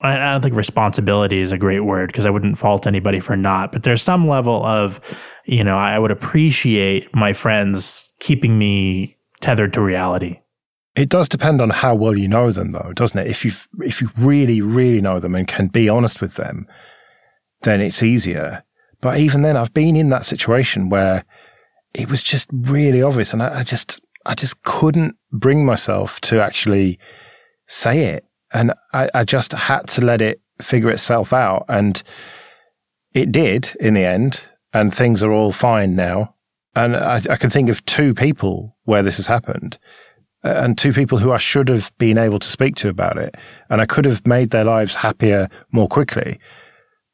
I 0.00 0.16
don't 0.16 0.42
think 0.42 0.54
responsibility 0.54 1.40
is 1.40 1.50
a 1.50 1.58
great 1.58 1.80
word 1.80 2.08
because 2.08 2.24
I 2.26 2.30
wouldn't 2.30 2.58
fault 2.58 2.86
anybody 2.86 3.18
for 3.18 3.36
not, 3.36 3.72
but 3.72 3.82
there's 3.82 4.02
some 4.02 4.28
level 4.28 4.64
of, 4.64 5.00
you 5.44 5.64
know, 5.64 5.76
I 5.76 5.98
would 5.98 6.12
appreciate 6.12 7.14
my 7.16 7.32
friends 7.32 8.12
keeping 8.20 8.58
me 8.58 9.16
tethered 9.40 9.72
to 9.72 9.80
reality. 9.80 10.40
It 10.98 11.08
does 11.08 11.28
depend 11.28 11.60
on 11.60 11.70
how 11.70 11.94
well 11.94 12.16
you 12.16 12.26
know 12.26 12.50
them, 12.50 12.72
though, 12.72 12.92
doesn't 12.92 13.18
it? 13.18 13.28
If 13.28 13.44
you 13.44 13.52
if 13.80 14.00
you 14.00 14.10
really 14.18 14.60
really 14.60 15.00
know 15.00 15.20
them 15.20 15.36
and 15.36 15.46
can 15.46 15.68
be 15.68 15.88
honest 15.88 16.20
with 16.20 16.34
them, 16.34 16.66
then 17.62 17.80
it's 17.80 18.02
easier. 18.02 18.64
But 19.00 19.18
even 19.18 19.42
then, 19.42 19.56
I've 19.56 19.72
been 19.72 19.94
in 19.94 20.08
that 20.08 20.24
situation 20.24 20.88
where 20.88 21.24
it 21.94 22.10
was 22.10 22.20
just 22.20 22.48
really 22.52 23.00
obvious, 23.00 23.32
and 23.32 23.40
I, 23.40 23.60
I 23.60 23.62
just 23.62 24.00
I 24.26 24.34
just 24.34 24.60
couldn't 24.64 25.14
bring 25.30 25.64
myself 25.64 26.20
to 26.22 26.42
actually 26.42 26.98
say 27.68 28.06
it. 28.06 28.24
And 28.52 28.72
I, 28.92 29.08
I 29.14 29.22
just 29.22 29.52
had 29.52 29.86
to 29.88 30.04
let 30.04 30.20
it 30.20 30.40
figure 30.60 30.90
itself 30.90 31.32
out. 31.32 31.64
And 31.68 32.02
it 33.14 33.30
did 33.30 33.76
in 33.78 33.94
the 33.94 34.04
end. 34.04 34.44
And 34.72 34.92
things 34.92 35.22
are 35.22 35.32
all 35.32 35.52
fine 35.52 35.94
now. 35.94 36.34
And 36.74 36.96
I, 36.96 37.20
I 37.30 37.36
can 37.36 37.50
think 37.50 37.70
of 37.70 37.84
two 37.84 38.14
people 38.14 38.76
where 38.84 39.02
this 39.02 39.16
has 39.16 39.26
happened 39.28 39.78
and 40.42 40.78
two 40.78 40.92
people 40.92 41.18
who 41.18 41.32
I 41.32 41.38
should 41.38 41.68
have 41.68 41.96
been 41.98 42.18
able 42.18 42.38
to 42.38 42.48
speak 42.48 42.76
to 42.76 42.88
about 42.88 43.18
it. 43.18 43.34
And 43.70 43.80
I 43.80 43.86
could 43.86 44.04
have 44.04 44.26
made 44.26 44.50
their 44.50 44.64
lives 44.64 44.96
happier 44.96 45.48
more 45.72 45.88
quickly. 45.88 46.38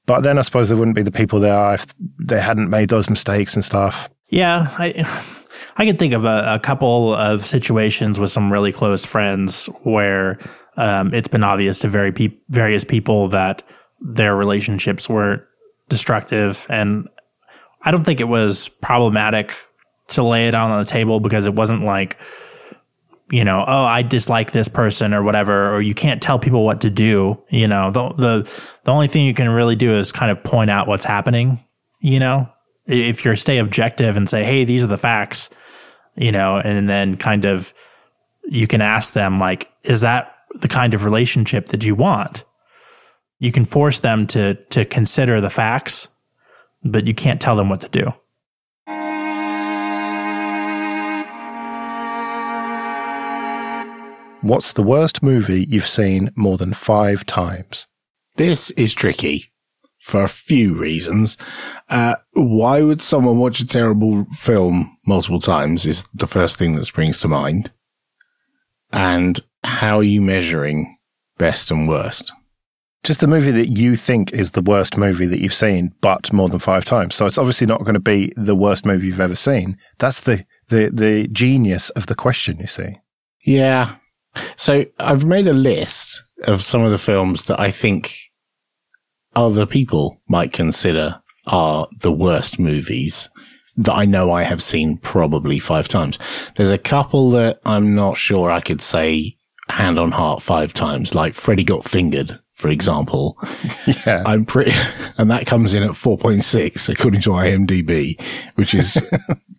But 0.07 0.23
then 0.23 0.39
I 0.39 0.43
suppose 0.43 0.69
there 0.69 0.77
wouldn't 0.77 0.97
be 0.97 1.03
the 1.03 1.11
people 1.11 1.41
they 1.41 1.51
are 1.51 1.75
if 1.75 1.87
they 2.19 2.41
hadn't 2.41 2.69
made 2.69 2.91
those 2.91 3.09
mistakes 3.09 3.55
and 3.55 3.65
stuff. 3.65 4.11
Yeah, 4.29 4.69
I 4.79 5.05
I 5.77 5.85
can 5.87 5.97
think 5.97 6.13
of 6.13 6.25
a, 6.25 6.55
a 6.55 6.59
couple 6.61 7.15
of 7.15 7.45
situations 7.45 8.21
with 8.21 8.31
some 8.31 8.53
really 8.53 8.73
close 8.73 9.05
friends 9.05 9.67
where 9.83 10.39
um, 10.77 11.13
it's 11.13 11.29
been 11.29 11.43
obvious 11.43 11.79
to 11.81 11.89
very 11.89 12.13
various 12.49 12.85
people 12.85 13.29
that 13.29 13.63
their 14.01 14.37
relationships 14.37 15.09
were 15.09 15.47
destructive, 15.89 16.67
and 16.69 17.09
I 17.83 17.91
don't 17.91 18.05
think 18.05 18.21
it 18.21 18.29
was 18.29 18.69
problematic 18.69 19.53
to 20.09 20.23
lay 20.23 20.49
it 20.49 20.55
on 20.55 20.79
the 20.79 20.89
table 20.89 21.19
because 21.19 21.47
it 21.47 21.55
wasn't 21.55 21.83
like 21.83 22.19
you 23.35 23.45
know, 23.45 23.65
oh, 23.67 23.85
I 23.85 24.03
dislike 24.03 24.53
this 24.53 24.69
person 24.69 25.13
or 25.13 25.21
whatever, 25.21 25.75
or 25.75 25.81
you 25.81 25.93
can't 25.93 26.23
tell 26.23 26.39
people 26.39 26.65
what 26.65 26.83
to 26.83 26.91
do. 26.91 27.43
You 27.49 27.67
know, 27.67 27.91
the 27.91 28.09
the 28.11 28.63
the 28.85 28.93
only 28.93 29.09
thing 29.09 29.25
you 29.27 29.35
can 29.35 29.49
really 29.49 29.75
do 29.75 29.99
is 29.99 30.13
kind 30.13 30.31
of 30.31 30.45
point 30.45 30.71
out 30.71 30.87
what's 30.87 31.03
happening. 31.03 31.59
You 32.01 32.21
know, 32.21 32.49
if 32.87 33.25
you're 33.25 33.35
stay 33.35 33.59
objective 33.59 34.17
and 34.17 34.29
say, 34.29 34.45
hey, 34.45 34.63
these 34.63 34.85
are 34.85 34.87
the 34.87 34.97
facts, 34.97 35.51
you 36.15 36.31
know, 36.31 36.59
and 36.59 36.89
then 36.89 37.17
kind 37.17 37.45
of 37.45 37.75
you 38.45 38.69
can 38.69 38.81
ask 38.81 39.15
them 39.15 39.41
like, 39.41 39.69
is 39.83 40.03
that 40.03 40.33
the 40.61 40.69
kind 40.69 40.95
of 40.95 41.05
relationship 41.05 41.67
that 41.67 41.85
you 41.85 41.97
want? 41.97 42.45
You 43.41 43.51
can 43.51 43.65
force 43.65 43.99
them 43.99 44.29
to 44.29 44.55
to 44.55 44.85
consider 44.85 45.41
the 45.41 45.51
facts, 45.51 46.07
but 46.85 47.05
you 47.09 47.15
can't 47.15 47.41
tell 47.41 47.57
them 47.57 47.69
what 47.69 47.81
to 47.81 47.89
do. 47.89 48.15
What's 54.45 54.75
the 54.75 54.83
worst 54.83 55.23
movie 55.23 55.65
you've 55.71 55.87
seen 55.87 56.31
more 56.37 56.59
than 56.59 56.75
five 56.75 57.25
times? 57.25 57.87
This 58.37 58.71
is 58.73 58.93
tricky 58.93 59.51
for 60.01 60.23
a 60.23 60.29
few 60.29 60.75
reasons. 60.75 61.39
Uh, 61.89 62.17
why 62.35 62.83
would 62.83 63.01
someone 63.01 63.39
watch 63.39 63.61
a 63.61 63.67
terrible 63.67 64.27
film 64.35 64.95
multiple 65.07 65.41
times 65.41 65.87
is 65.87 66.07
the 66.13 66.27
first 66.27 66.59
thing 66.59 66.75
that 66.75 66.85
springs 66.85 67.21
to 67.21 67.29
mind. 67.29 67.73
And 68.93 69.41
how 69.63 70.01
are 70.01 70.03
you 70.03 70.21
measuring 70.21 70.95
best 71.39 71.71
and 71.71 71.89
worst? 71.89 72.31
Just 73.03 73.21
the 73.21 73.27
movie 73.27 73.51
that 73.51 73.79
you 73.79 73.97
think 73.97 74.31
is 74.35 74.51
the 74.51 74.61
worst 74.61 74.99
movie 74.99 75.27
that 75.27 75.41
you've 75.41 75.55
seen, 75.55 75.95
but 76.03 76.31
more 76.35 76.51
than 76.51 76.59
five 76.59 76.85
times. 76.85 77.15
So 77.15 77.25
it's 77.25 77.39
obviously 77.39 77.67
not 77.67 77.81
going 77.81 77.95
to 77.95 77.99
be 77.99 78.31
the 78.37 78.55
worst 78.55 78.85
movie 78.85 79.07
you've 79.07 79.21
ever 79.21 79.37
seen. 79.37 79.79
That's 79.99 80.21
the, 80.21 80.45
the, 80.69 80.91
the 80.93 81.29
genius 81.29 81.89
of 81.91 82.09
the 82.09 82.15
question, 82.15 82.59
you 82.59 82.67
see. 82.67 82.99
Yeah, 83.47 83.97
so 84.57 84.85
I've 84.99 85.25
made 85.25 85.47
a 85.47 85.53
list 85.53 86.23
of 86.45 86.63
some 86.63 86.83
of 86.83 86.91
the 86.91 86.99
films 86.99 87.45
that 87.45 87.61
I 87.61 87.71
think 87.71 88.17
other 89.37 89.67
people 89.67 90.21
might 90.29 90.53
consider 90.53 91.21
are 91.47 91.89
the 92.01 92.13
worst 92.13 92.59
movies 92.59 93.29
that 93.77 93.93
I 93.95 94.05
know 94.05 94.31
I 94.31 94.45
have 94.45 94.63
seen 94.63 94.99
probably 94.99 95.59
five 95.59 95.89
times. 95.89 96.19
There's 96.57 96.71
a 96.71 96.79
couple 96.79 97.31
that 97.31 97.61
I'm 97.65 97.95
not 97.95 98.17
sure 98.17 98.51
I 98.51 98.61
could 98.61 98.81
say 98.81 99.37
hand 99.69 99.99
on 99.99 100.13
heart 100.13 100.43
five 100.43 100.73
times, 100.73 101.15
like 101.15 101.35
Freddy 101.35 101.65
Got 101.65 101.85
Fingered, 101.85 102.39
for 102.53 102.69
example. 102.69 103.39
Yeah. 104.07 104.23
I'm 104.25 104.47
pretty, 104.47 104.73
and 105.19 105.31
that 105.31 105.47
comes 105.47 105.75
in 105.75 105.83
at 105.83 105.91
4.6 105.91 106.89
according 106.89 107.21
to 107.23 107.31
IMDb, 107.31 108.19
which 108.55 108.75
is 108.75 108.97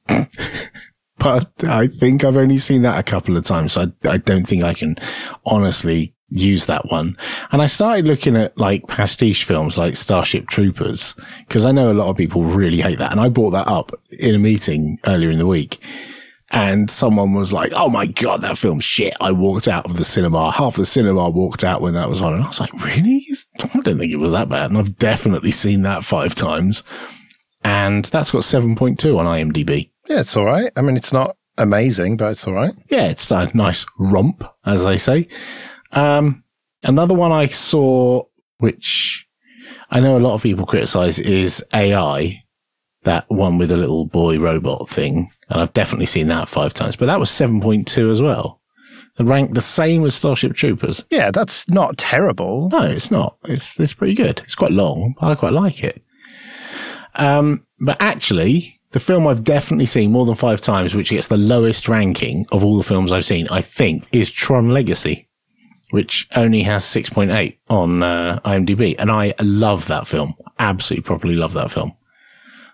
but 1.17 1.49
I 1.63 1.88
think 1.88 2.23
I've 2.23 2.38
only 2.38 2.58
seen 2.58 2.82
that 2.82 2.99
a 2.99 3.04
couple 3.04 3.38
of 3.38 3.43
times. 3.43 3.73
So 3.73 3.91
I, 4.04 4.10
I 4.10 4.17
don't 4.17 4.45
think 4.45 4.63
I 4.63 4.73
can 4.73 4.97
honestly 5.45 6.15
use 6.30 6.65
that 6.65 6.89
one. 6.89 7.17
And 7.51 7.62
I 7.62 7.67
started 7.67 8.08
looking 8.08 8.36
at 8.36 8.58
like 8.58 8.88
pastiche 8.88 9.43
films 9.43 9.78
like 9.78 9.95
Starship 9.95 10.47
Troopers 10.47 11.15
because 11.47 11.65
I 11.65 11.71
know 11.71 11.91
a 11.91 11.93
lot 11.93 12.10
of 12.10 12.17
people 12.17 12.43
really 12.43 12.82
hate 12.82 12.99
that. 12.99 13.12
And 13.12 13.21
I 13.21 13.30
brought 13.30 13.51
that 13.51 13.67
up 13.67 13.91
in 14.12 14.36
a 14.36 14.39
meeting 14.39 14.97
earlier 15.06 15.30
in 15.30 15.38
the 15.38 15.47
week. 15.47 15.80
And 16.51 16.91
someone 16.91 17.34
was 17.34 17.51
like, 17.51 17.71
Oh 17.75 17.89
my 17.89 18.06
God, 18.06 18.41
that 18.41 18.58
film's 18.58 18.84
shit. 18.84 19.15
I 19.19 19.32
walked 19.32 19.67
out 19.67 19.86
of 19.86 19.97
the 19.97 20.06
cinema. 20.06 20.51
Half 20.51 20.75
the 20.75 20.86
cinema 20.86 21.30
walked 21.30 21.63
out 21.63 21.82
when 21.82 21.95
that 21.95 22.10
was 22.10 22.21
on. 22.21 22.34
And 22.34 22.43
I 22.43 22.47
was 22.47 22.60
like, 22.60 22.73
really? 22.73 23.25
I 23.60 23.67
don't 23.80 23.97
think 23.97 24.12
it 24.12 24.17
was 24.17 24.32
that 24.32 24.49
bad. 24.49 24.69
And 24.69 24.78
I've 24.78 24.97
definitely 24.97 25.51
seen 25.51 25.82
that 25.84 26.04
five 26.04 26.36
times. 26.36 26.84
And 27.63 28.06
that's 28.06 28.32
got 28.32 28.43
7.2 28.43 29.17
on 29.17 29.25
IMDb. 29.25 29.89
Yeah, 30.08 30.20
it's 30.20 30.36
all 30.38 30.46
right. 30.46 30.72
I 30.76 30.82
mean, 30.82 30.96
it's 30.98 31.13
not 31.13 31.36
amazing, 31.58 32.18
but 32.18 32.32
it's 32.32 32.46
all 32.48 32.54
right. 32.54 32.74
Yeah, 32.89 33.08
it's 33.08 33.32
a 33.32 33.50
nice 33.56 33.86
romp, 33.98 34.44
as 34.65 34.84
they 34.84 34.98
say. 34.98 35.28
Um, 35.91 36.44
another 36.84 37.13
one 37.13 37.32
I 37.32 37.48
saw, 37.48 38.24
which 38.60 39.28
I 39.89 40.00
know 40.00 40.18
a 40.18 40.20
lot 40.20 40.34
of 40.34 40.44
people 40.44 40.65
criticize, 40.65 41.20
is 41.20 41.63
AI, 41.74 42.44
that 43.04 43.26
one 43.30 43.58
with 43.58 43.72
a 43.72 43.78
little 43.78 44.06
boy 44.06 44.38
robot 44.39 44.89
thing. 44.89 45.30
And 45.50 45.62
I've 45.62 45.74
definitely 45.74 46.08
seen 46.08 46.28
that 46.28 46.48
five 46.48 46.74
times, 46.74 46.96
but 46.96 47.06
that 47.08 47.20
was 47.20 47.30
7.2 47.30 48.12
as 48.12 48.22
well. 48.22 48.62
The 49.18 49.24
rank 49.24 49.54
the 49.54 49.62
same 49.62 50.06
as 50.06 50.13
Starship 50.13 50.56
Troopers. 50.56 51.06
Yeah, 51.10 51.32
that's 51.32 51.70
not 51.70 51.98
terrible. 51.98 52.68
No, 52.70 52.82
it's 52.84 53.10
not. 53.10 53.38
It's, 53.46 53.80
it's 53.80 53.94
pretty 53.94 54.13
good. 54.13 54.41
It's 54.44 54.56
quite 54.56 54.72
long. 54.72 55.15
but 55.20 55.28
I 55.28 55.36
quite 55.36 55.54
like 55.54 55.84
it. 55.84 56.04
Um, 57.13 57.65
but 57.80 57.96
actually, 58.02 58.75
the 58.95 58.99
film 59.01 59.27
I've 59.27 59.43
definitely 59.43 59.88
seen 59.88 60.13
more 60.13 60.25
than 60.25 60.36
five 60.36 60.62
times, 60.62 60.95
which 60.95 61.10
gets 61.10 61.27
the 61.27 61.36
lowest 61.36 61.89
ranking 61.89 62.45
of 62.53 62.63
all 62.63 62.77
the 62.77 62.84
films 62.84 63.12
I've 63.12 63.25
seen, 63.25 63.45
I 63.51 63.60
think, 63.60 64.08
is 64.13 64.31
Tron 64.31 64.69
Legacy, 64.69 65.27
which 65.89 66.29
only 66.34 66.63
has 66.63 66.86
6.8 66.86 67.58
on 67.67 68.01
uh, 68.01 68.39
IMDb. 68.45 68.95
And 68.97 69.12
I 69.12 69.34
love 69.41 69.88
that 69.88 70.08
film. 70.08 70.34
Absolutely, 70.60 71.03
properly 71.03 71.36
love 71.36 71.51
that 71.55 71.71
film. 71.71 71.91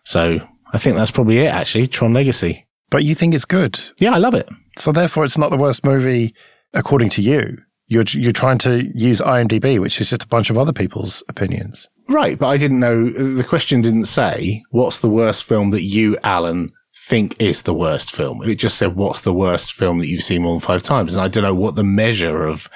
So 0.04 0.48
I 0.72 0.78
think 0.78 0.96
that's 0.96 1.10
probably 1.10 1.40
it, 1.40 1.48
actually. 1.48 1.88
Tron 1.88 2.14
Legacy. 2.14 2.68
But 2.92 3.04
you 3.04 3.16
think 3.16 3.34
it's 3.34 3.44
good. 3.44 3.80
Yeah, 3.98 4.14
I 4.14 4.20
love 4.20 4.36
it. 4.36 4.48
So 4.78 4.92
therefore, 4.92 5.24
it's 5.26 5.40
not 5.40 5.50
the 5.50 5.58
worst 5.58 5.84
movie 5.84 6.36
according 6.72 7.10
to 7.10 7.24
you. 7.24 7.58
You're, 7.88 8.04
you're 8.10 8.32
trying 8.32 8.60
to 8.60 8.84
use 8.94 9.22
IMDb, 9.22 9.80
which 9.80 10.00
is 10.00 10.12
just 10.12 10.22
a 10.22 10.28
bunch 10.28 10.52
of 10.52 10.58
other 10.60 10.72
people's 10.72 11.24
opinions. 11.28 11.90
Right, 12.12 12.38
but 12.38 12.48
I 12.48 12.58
didn't 12.58 12.82
know. 12.82 13.10
The 13.10 13.44
question 13.44 13.82
didn't 13.82 14.06
say 14.06 14.64
what's 14.70 15.00
the 15.00 15.10
worst 15.10 15.46
film 15.46 15.72
that 15.72 15.84
you, 15.84 16.18
Alan, 16.24 16.74
think 16.94 17.42
is 17.42 17.64
the 17.64 17.74
worst 17.74 18.14
film. 18.14 18.44
It 18.44 18.56
just 18.56 18.78
said 18.78 18.98
what's 18.98 19.22
the 19.22 19.34
worst 19.34 19.72
film 19.72 20.00
that 20.00 20.08
you've 20.08 20.24
seen 20.24 20.42
more 20.42 20.54
than 20.54 20.60
five 20.60 20.82
times, 20.82 21.16
and 21.16 21.24
I 21.24 21.30
don't 21.30 21.44
know 21.44 21.56
what 21.56 21.76
the 21.76 21.86
measure 21.86 22.44
of 22.46 22.70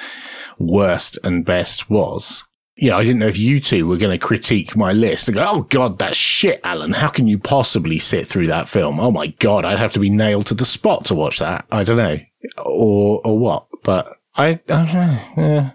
worst 0.57 1.19
and 1.23 1.43
best 1.43 1.89
was. 1.89 2.45
You 2.77 2.89
know, 2.89 2.97
I 2.97 3.03
didn't 3.03 3.19
know 3.19 3.27
if 3.27 3.37
you 3.37 3.59
two 3.59 3.87
were 3.87 3.97
going 3.97 4.17
to 4.17 4.25
critique 4.25 4.75
my 4.77 4.93
list 4.93 5.27
and 5.27 5.35
go, 5.35 5.45
"Oh 5.45 5.61
God, 5.63 5.99
that's 5.99 6.15
shit, 6.15 6.61
Alan. 6.63 6.93
How 6.93 7.09
can 7.09 7.27
you 7.27 7.37
possibly 7.37 7.99
sit 7.99 8.25
through 8.25 8.47
that 8.47 8.69
film? 8.69 9.01
Oh 9.01 9.11
my 9.11 9.27
God, 9.27 9.65
I'd 9.65 9.79
have 9.79 9.93
to 9.93 9.99
be 9.99 10.09
nailed 10.09 10.45
to 10.47 10.53
the 10.53 10.65
spot 10.65 11.03
to 11.05 11.15
watch 11.15 11.39
that." 11.39 11.65
I 11.71 11.83
don't 11.83 11.97
know, 11.97 12.19
or 12.63 13.19
or 13.25 13.37
what, 13.37 13.67
but 13.83 14.17
I, 14.35 14.47
I 14.47 14.53
don't 14.65 14.93
know. 14.93 15.19
Yeah. 15.37 15.71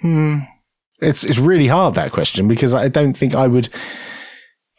Hmm. 0.00 0.38
It's 1.00 1.24
it's 1.24 1.38
really 1.38 1.66
hard 1.66 1.94
that 1.94 2.12
question 2.12 2.48
because 2.48 2.74
I 2.74 2.88
don't 2.88 3.16
think 3.16 3.34
I 3.34 3.46
would. 3.46 3.68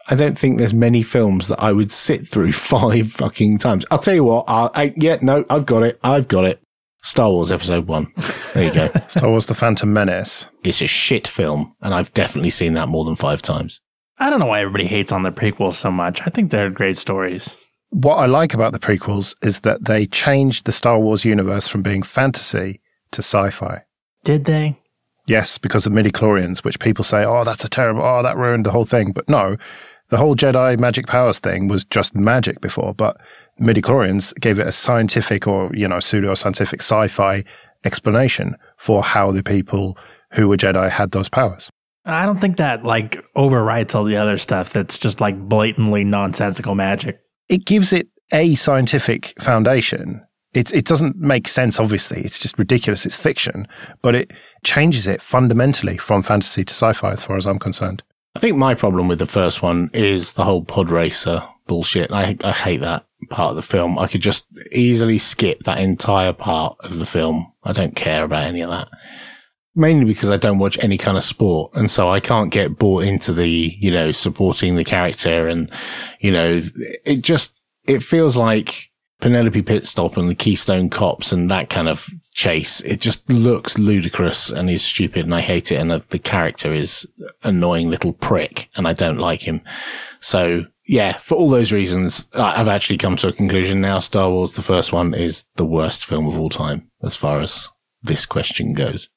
I 0.09 0.15
don't 0.15 0.37
think 0.37 0.57
there's 0.57 0.73
many 0.73 1.03
films 1.03 1.49
that 1.49 1.61
I 1.61 1.73
would 1.73 1.91
sit 1.91 2.25
through 2.27 2.51
five 2.53 3.11
fucking 3.11 3.57
times. 3.59 3.85
I'll 3.91 3.99
tell 3.99 4.15
you 4.15 4.23
what. 4.23 4.45
I'll, 4.47 4.71
I 4.73 4.93
yeah 4.95 5.17
no, 5.21 5.45
I've 5.49 5.65
got 5.65 5.83
it. 5.83 5.99
I've 6.03 6.27
got 6.27 6.45
it. 6.45 6.61
Star 7.03 7.29
Wars 7.29 7.51
Episode 7.51 7.87
One. 7.87 8.11
There 8.53 8.65
you 8.65 8.73
go. 8.73 8.87
Star 9.07 9.29
Wars: 9.29 9.45
The 9.45 9.53
Phantom 9.53 9.91
Menace. 9.91 10.47
it's 10.63 10.81
a 10.81 10.87
shit 10.87 11.27
film, 11.27 11.75
and 11.81 11.93
I've 11.93 12.13
definitely 12.13 12.49
seen 12.49 12.73
that 12.73 12.89
more 12.89 13.05
than 13.05 13.15
five 13.15 13.41
times. 13.41 13.79
I 14.19 14.29
don't 14.29 14.39
know 14.39 14.47
why 14.47 14.61
everybody 14.61 14.85
hates 14.87 15.11
on 15.11 15.21
the 15.23 15.31
prequels 15.31 15.73
so 15.73 15.91
much. 15.91 16.21
I 16.25 16.31
think 16.31 16.49
they're 16.49 16.71
great 16.71 16.97
stories. 16.97 17.55
What 17.91 18.15
I 18.15 18.25
like 18.25 18.53
about 18.53 18.73
the 18.73 18.79
prequels 18.79 19.35
is 19.43 19.61
that 19.61 19.85
they 19.85 20.07
changed 20.07 20.65
the 20.65 20.71
Star 20.71 20.99
Wars 20.99 21.23
universe 21.23 21.67
from 21.67 21.83
being 21.83 22.01
fantasy 22.01 22.81
to 23.11 23.19
sci-fi. 23.19 23.83
Did 24.23 24.45
they? 24.45 24.77
Yes, 25.27 25.57
because 25.57 25.85
of 25.85 25.91
midi-chlorians, 25.91 26.63
which 26.63 26.79
people 26.79 27.03
say, 27.03 27.25
oh, 27.25 27.43
that's 27.43 27.65
a 27.65 27.69
terrible, 27.69 28.01
oh, 28.01 28.23
that 28.23 28.37
ruined 28.37 28.65
the 28.65 28.71
whole 28.71 28.85
thing. 28.85 29.11
But 29.11 29.27
no, 29.27 29.57
the 30.09 30.17
whole 30.17 30.35
Jedi 30.35 30.79
magic 30.79 31.05
powers 31.05 31.39
thing 31.39 31.67
was 31.67 31.83
just 31.83 32.15
magic 32.15 32.61
before, 32.61 32.93
but 32.93 33.17
midi-chlorians 33.59 34.33
gave 34.39 34.57
it 34.57 34.67
a 34.67 34.71
scientific 34.71 35.45
or, 35.45 35.69
you 35.73 35.87
know, 35.87 35.99
pseudo-scientific 35.99 36.81
sci-fi 36.81 37.43
explanation 37.83 38.55
for 38.77 39.03
how 39.03 39.31
the 39.31 39.43
people 39.43 39.97
who 40.31 40.47
were 40.47 40.57
Jedi 40.57 40.89
had 40.89 41.11
those 41.11 41.29
powers. 41.29 41.69
I 42.05 42.25
don't 42.25 42.39
think 42.39 42.57
that 42.57 42.85
like 42.85 43.21
overwrites 43.35 43.93
all 43.95 44.05
the 44.05 44.15
other 44.15 44.37
stuff 44.37 44.71
that's 44.71 44.97
just 44.97 45.19
like 45.19 45.37
blatantly 45.37 46.05
nonsensical 46.05 46.73
magic. 46.73 47.19
It 47.49 47.65
gives 47.65 47.91
it 47.91 48.07
a 48.31 48.55
scientific 48.55 49.33
foundation 49.41 50.25
It, 50.53 50.73
it 50.73 50.85
doesn't 50.85 51.17
make 51.17 51.47
sense, 51.47 51.79
obviously. 51.79 52.21
It's 52.21 52.39
just 52.39 52.57
ridiculous. 52.57 53.05
It's 53.05 53.15
fiction, 53.15 53.67
but 54.01 54.15
it 54.15 54.31
changes 54.63 55.05
it 55.05 55.21
fundamentally 55.21 55.97
from 55.97 56.23
fantasy 56.23 56.63
to 56.63 56.73
sci 56.73 56.93
fi, 56.93 57.11
as 57.11 57.23
far 57.23 57.37
as 57.37 57.45
I'm 57.45 57.59
concerned. 57.59 58.01
I 58.35 58.39
think 58.39 58.55
my 58.55 58.75
problem 58.75 59.07
with 59.07 59.19
the 59.19 59.25
first 59.25 59.61
one 59.61 59.89
is 59.93 60.33
the 60.33 60.43
whole 60.43 60.63
pod 60.63 60.89
racer 60.91 61.43
bullshit. 61.65 62.11
I, 62.11 62.37
I 62.43 62.51
hate 62.51 62.81
that 62.81 63.05
part 63.29 63.51
of 63.51 63.55
the 63.55 63.61
film. 63.61 63.97
I 63.97 64.07
could 64.07 64.21
just 64.21 64.45
easily 64.71 65.17
skip 65.17 65.63
that 65.63 65.79
entire 65.79 66.33
part 66.33 66.77
of 66.81 66.99
the 66.99 67.05
film. 67.05 67.51
I 67.63 67.73
don't 67.73 67.95
care 67.95 68.23
about 68.23 68.45
any 68.45 68.61
of 68.61 68.69
that. 68.69 68.89
Mainly 69.75 70.05
because 70.05 70.31
I 70.31 70.37
don't 70.37 70.59
watch 70.59 70.77
any 70.79 70.97
kind 70.97 71.17
of 71.17 71.23
sport. 71.23 71.71
And 71.75 71.89
so 71.89 72.09
I 72.09 72.19
can't 72.19 72.51
get 72.51 72.77
bought 72.77 73.03
into 73.03 73.33
the, 73.33 73.49
you 73.49 73.91
know, 73.91 74.11
supporting 74.11 74.75
the 74.75 74.83
character. 74.83 75.47
And, 75.47 75.71
you 76.19 76.31
know, 76.31 76.61
it 77.05 77.21
just, 77.21 77.59
it 77.87 78.01
feels 78.01 78.37
like 78.37 78.91
Penelope 79.19 79.63
Pitstop 79.63 80.17
and 80.17 80.29
the 80.29 80.35
Keystone 80.35 80.89
Cops 80.89 81.31
and 81.31 81.49
that 81.49 81.69
kind 81.69 81.89
of 81.89 82.07
chase. 82.33 82.81
It 82.81 83.01
just 83.01 83.27
looks 83.29 83.79
ludicrous 83.79 84.51
and 84.51 84.69
is 84.69 84.83
stupid 84.83 85.25
and 85.25 85.33
I 85.33 85.41
hate 85.41 85.71
it. 85.71 85.75
And 85.75 85.91
the 85.91 86.19
character 86.19 86.71
is 86.71 87.07
annoying 87.43 87.89
little 87.89 88.13
prick 88.13 88.69
and 88.75 88.87
I 88.87 88.93
don't 88.93 89.17
like 89.17 89.47
him. 89.47 89.61
So 90.19 90.65
yeah, 90.85 91.17
for 91.17 91.35
all 91.35 91.49
those 91.49 91.71
reasons, 91.71 92.27
I've 92.35 92.67
actually 92.67 92.97
come 92.97 93.15
to 93.17 93.27
a 93.27 93.33
conclusion 93.33 93.81
now. 93.81 93.99
Star 93.99 94.29
Wars, 94.29 94.53
the 94.53 94.61
first 94.61 94.93
one, 94.93 95.13
is 95.13 95.45
the 95.55 95.65
worst 95.65 96.05
film 96.05 96.27
of 96.27 96.37
all 96.37 96.49
time 96.49 96.89
as 97.01 97.15
far 97.15 97.39
as 97.39 97.69
this 98.03 98.25
question 98.25 98.73
goes. 98.73 99.09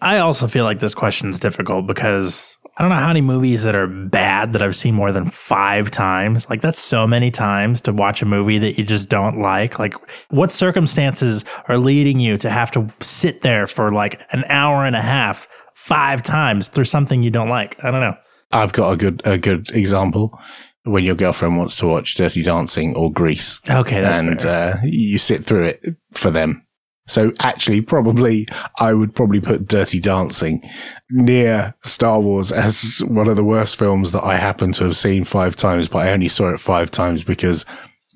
I 0.00 0.18
also 0.18 0.46
feel 0.46 0.64
like 0.64 0.78
this 0.78 0.94
question 0.94 1.28
is 1.28 1.40
difficult 1.40 1.86
because 1.86 2.56
I 2.78 2.82
don't 2.82 2.90
know 2.90 2.96
how 2.96 3.08
many 3.08 3.22
movies 3.22 3.64
that 3.64 3.74
are 3.74 3.88
bad 3.88 4.52
that 4.52 4.62
I've 4.62 4.76
seen 4.76 4.94
more 4.94 5.10
than 5.10 5.24
five 5.24 5.90
times. 5.90 6.48
Like 6.48 6.60
that's 6.60 6.78
so 6.78 7.08
many 7.08 7.32
times 7.32 7.80
to 7.82 7.92
watch 7.92 8.22
a 8.22 8.24
movie 8.24 8.58
that 8.58 8.78
you 8.78 8.84
just 8.84 9.08
don't 9.08 9.40
like. 9.40 9.80
Like 9.80 9.94
what 10.30 10.52
circumstances 10.52 11.44
are 11.66 11.76
leading 11.76 12.20
you 12.20 12.38
to 12.38 12.48
have 12.48 12.70
to 12.72 12.88
sit 13.00 13.40
there 13.40 13.66
for 13.66 13.92
like 13.92 14.20
an 14.30 14.44
hour 14.48 14.84
and 14.84 14.94
a 14.94 15.02
half 15.02 15.48
five 15.74 16.22
times 16.22 16.68
through 16.68 16.84
something 16.84 17.20
you 17.20 17.32
don't 17.32 17.48
like? 17.48 17.82
I 17.82 17.90
don't 17.90 18.00
know. 18.00 18.16
I've 18.52 18.72
got 18.72 18.92
a 18.92 18.96
good 18.96 19.22
a 19.24 19.38
good 19.38 19.70
example 19.72 20.38
when 20.84 21.02
your 21.02 21.16
girlfriend 21.16 21.58
wants 21.58 21.76
to 21.76 21.86
watch 21.86 22.14
Dirty 22.14 22.44
Dancing 22.44 22.96
or 22.96 23.12
Grease. 23.12 23.60
Okay, 23.68 24.00
that's 24.00 24.20
and 24.20 24.46
uh, 24.46 24.76
you 24.84 25.18
sit 25.18 25.44
through 25.44 25.64
it 25.64 25.84
for 26.12 26.30
them. 26.30 26.64
So 27.08 27.32
actually, 27.40 27.80
probably 27.80 28.46
I 28.78 28.94
would 28.94 29.14
probably 29.14 29.40
put 29.40 29.66
Dirty 29.66 29.98
Dancing 29.98 30.62
near 31.10 31.74
Star 31.82 32.20
Wars 32.20 32.52
as 32.52 33.02
one 33.06 33.28
of 33.28 33.36
the 33.36 33.44
worst 33.44 33.76
films 33.76 34.12
that 34.12 34.22
I 34.24 34.36
happen 34.36 34.72
to 34.72 34.84
have 34.84 34.96
seen 34.96 35.24
five 35.24 35.56
times, 35.56 35.88
but 35.88 36.06
I 36.06 36.12
only 36.12 36.28
saw 36.28 36.50
it 36.50 36.60
five 36.60 36.90
times 36.90 37.24
because 37.24 37.64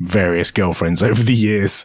various 0.00 0.50
girlfriends 0.50 1.02
over 1.02 1.22
the 1.22 1.34
years 1.34 1.84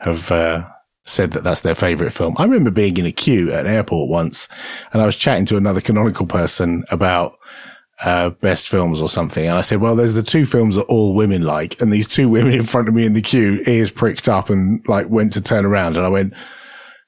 have 0.00 0.30
uh, 0.30 0.68
said 1.04 1.32
that 1.32 1.42
that's 1.42 1.60
their 1.60 1.74
favorite 1.74 2.12
film. 2.12 2.34
I 2.38 2.44
remember 2.44 2.70
being 2.70 2.96
in 2.96 3.06
a 3.06 3.12
queue 3.12 3.52
at 3.52 3.66
an 3.66 3.72
airport 3.72 4.08
once 4.08 4.48
and 4.92 5.02
I 5.02 5.06
was 5.06 5.16
chatting 5.16 5.44
to 5.46 5.56
another 5.56 5.80
canonical 5.80 6.26
person 6.26 6.84
about 6.90 7.38
uh, 8.02 8.30
best 8.30 8.68
films 8.68 9.00
or 9.00 9.08
something. 9.08 9.46
And 9.46 9.56
I 9.56 9.60
said, 9.60 9.80
well, 9.80 9.96
there's 9.96 10.14
the 10.14 10.22
two 10.22 10.46
films 10.46 10.76
that 10.76 10.84
all 10.84 11.14
women 11.14 11.42
like. 11.42 11.80
And 11.80 11.92
these 11.92 12.08
two 12.08 12.28
women 12.36 12.52
in 12.52 12.64
front 12.64 12.88
of 12.88 12.94
me 12.94 13.06
in 13.06 13.12
the 13.12 13.22
queue, 13.22 13.62
ears 13.66 13.90
pricked 13.90 14.28
up 14.28 14.50
and 14.50 14.86
like 14.88 15.08
went 15.08 15.32
to 15.34 15.42
turn 15.42 15.64
around. 15.64 15.96
And 15.96 16.04
I 16.04 16.08
went, 16.08 16.34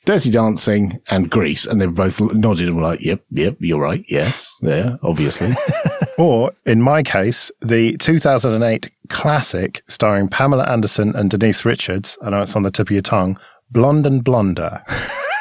Dirty 0.07 0.31
Dancing 0.31 1.01
and 1.11 1.29
Grease. 1.29 1.67
And 1.67 1.81
they 1.81 1.87
both 1.87 2.21
nodded 2.21 2.69
and 2.69 2.77
were 2.77 2.83
like, 2.83 3.01
yep, 3.01 3.23
yep, 3.31 3.57
you're 3.59 3.81
right. 3.81 4.05
Yes, 4.09 4.53
Yeah, 4.63 4.97
obviously. 5.03 5.51
or 6.19 6.53
in 6.65 6.81
my 6.81 7.03
case, 7.03 7.51
the 7.61 7.97
2008 7.97 8.91
classic 9.09 9.83
starring 9.89 10.29
Pamela 10.29 10.65
Anderson 10.65 11.15
and 11.17 11.29
Denise 11.29 11.65
Richards. 11.65 12.17
I 12.23 12.31
know 12.31 12.43
it's 12.43 12.55
on 12.55 12.63
the 12.63 12.71
tip 12.71 12.87
of 12.89 12.93
your 12.93 13.03
tongue. 13.03 13.39
Blonde 13.71 14.07
and 14.07 14.23
Blonder. 14.23 14.81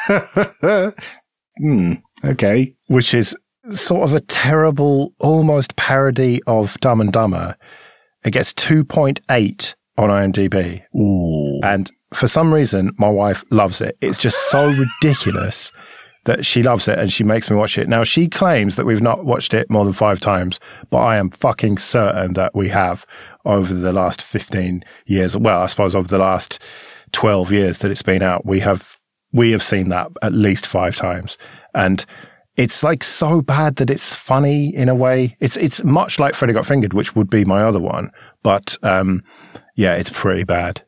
hmm. 1.58 1.92
Okay. 2.24 2.74
Which 2.88 3.14
is 3.14 3.36
sort 3.70 4.08
of 4.08 4.14
a 4.14 4.20
terrible, 4.20 5.12
almost 5.18 5.76
parody 5.76 6.42
of 6.46 6.78
Dumb 6.80 7.00
and 7.00 7.12
Dumber. 7.12 7.56
It 8.24 8.32
gets 8.32 8.52
2.8 8.54 9.74
on 9.98 10.08
IMDb. 10.10 10.82
Ooh. 10.94 11.60
And 11.62 11.90
for 12.14 12.28
some 12.28 12.52
reason, 12.52 12.92
my 12.98 13.08
wife 13.08 13.44
loves 13.50 13.80
it. 13.80 13.96
It's 14.00 14.18
just 14.18 14.50
so 14.50 14.68
ridiculous 15.02 15.72
that 16.24 16.44
she 16.44 16.62
loves 16.62 16.88
it 16.88 16.98
and 16.98 17.12
she 17.12 17.24
makes 17.24 17.48
me 17.48 17.56
watch 17.56 17.78
it. 17.78 17.88
Now, 17.88 18.02
she 18.02 18.28
claims 18.28 18.76
that 18.76 18.84
we've 18.84 19.02
not 19.02 19.24
watched 19.24 19.54
it 19.54 19.70
more 19.70 19.84
than 19.84 19.92
five 19.92 20.20
times, 20.20 20.58
but 20.90 20.98
I 20.98 21.16
am 21.16 21.30
fucking 21.30 21.78
certain 21.78 22.32
that 22.34 22.54
we 22.54 22.68
have 22.68 23.06
over 23.44 23.72
the 23.72 23.92
last 23.92 24.20
15 24.22 24.84
years. 25.06 25.36
Well, 25.36 25.62
I 25.62 25.66
suppose 25.66 25.94
over 25.94 26.08
the 26.08 26.18
last 26.18 26.60
12 27.12 27.52
years 27.52 27.78
that 27.78 27.92
it's 27.92 28.02
been 28.02 28.22
out, 28.22 28.44
we 28.44 28.60
have, 28.60 28.98
we 29.32 29.52
have 29.52 29.62
seen 29.62 29.88
that 29.90 30.10
at 30.20 30.32
least 30.32 30.66
five 30.66 30.96
times. 30.96 31.38
And 31.74 32.04
it's 32.56 32.82
like 32.82 33.04
so 33.04 33.42
bad 33.42 33.76
that 33.76 33.90
it's 33.90 34.14
funny 34.14 34.74
in 34.74 34.88
a 34.88 34.94
way. 34.94 35.36
It's 35.40 35.56
it's 35.56 35.84
much 35.84 36.18
like 36.18 36.34
Freddy 36.34 36.52
Got 36.52 36.66
Fingered, 36.66 36.94
which 36.94 37.14
would 37.14 37.30
be 37.30 37.44
my 37.44 37.62
other 37.62 37.80
one, 37.80 38.10
but 38.42 38.76
um, 38.82 39.22
yeah, 39.74 39.94
it's 39.94 40.10
pretty 40.10 40.44
bad. 40.44 40.82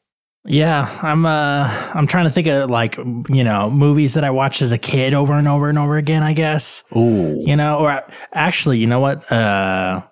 Yeah, 0.44 0.88
I'm 1.02 1.26
uh 1.26 1.68
I'm 1.94 2.06
trying 2.06 2.24
to 2.24 2.30
think 2.30 2.46
of 2.46 2.70
like 2.70 2.96
you 2.96 3.44
know 3.44 3.70
movies 3.70 4.14
that 4.14 4.24
I 4.24 4.30
watched 4.30 4.62
as 4.62 4.72
a 4.72 4.78
kid 4.78 5.12
over 5.12 5.34
and 5.34 5.46
over 5.46 5.68
and 5.68 5.78
over 5.78 5.96
again. 5.96 6.22
I 6.22 6.32
guess. 6.32 6.84
Ooh. 6.96 7.42
You 7.44 7.54
know, 7.54 7.78
or 7.78 8.02
actually, 8.32 8.78
you 8.78 8.86
know 8.86 9.00
what? 9.00 9.30
Uh, 9.30 10.02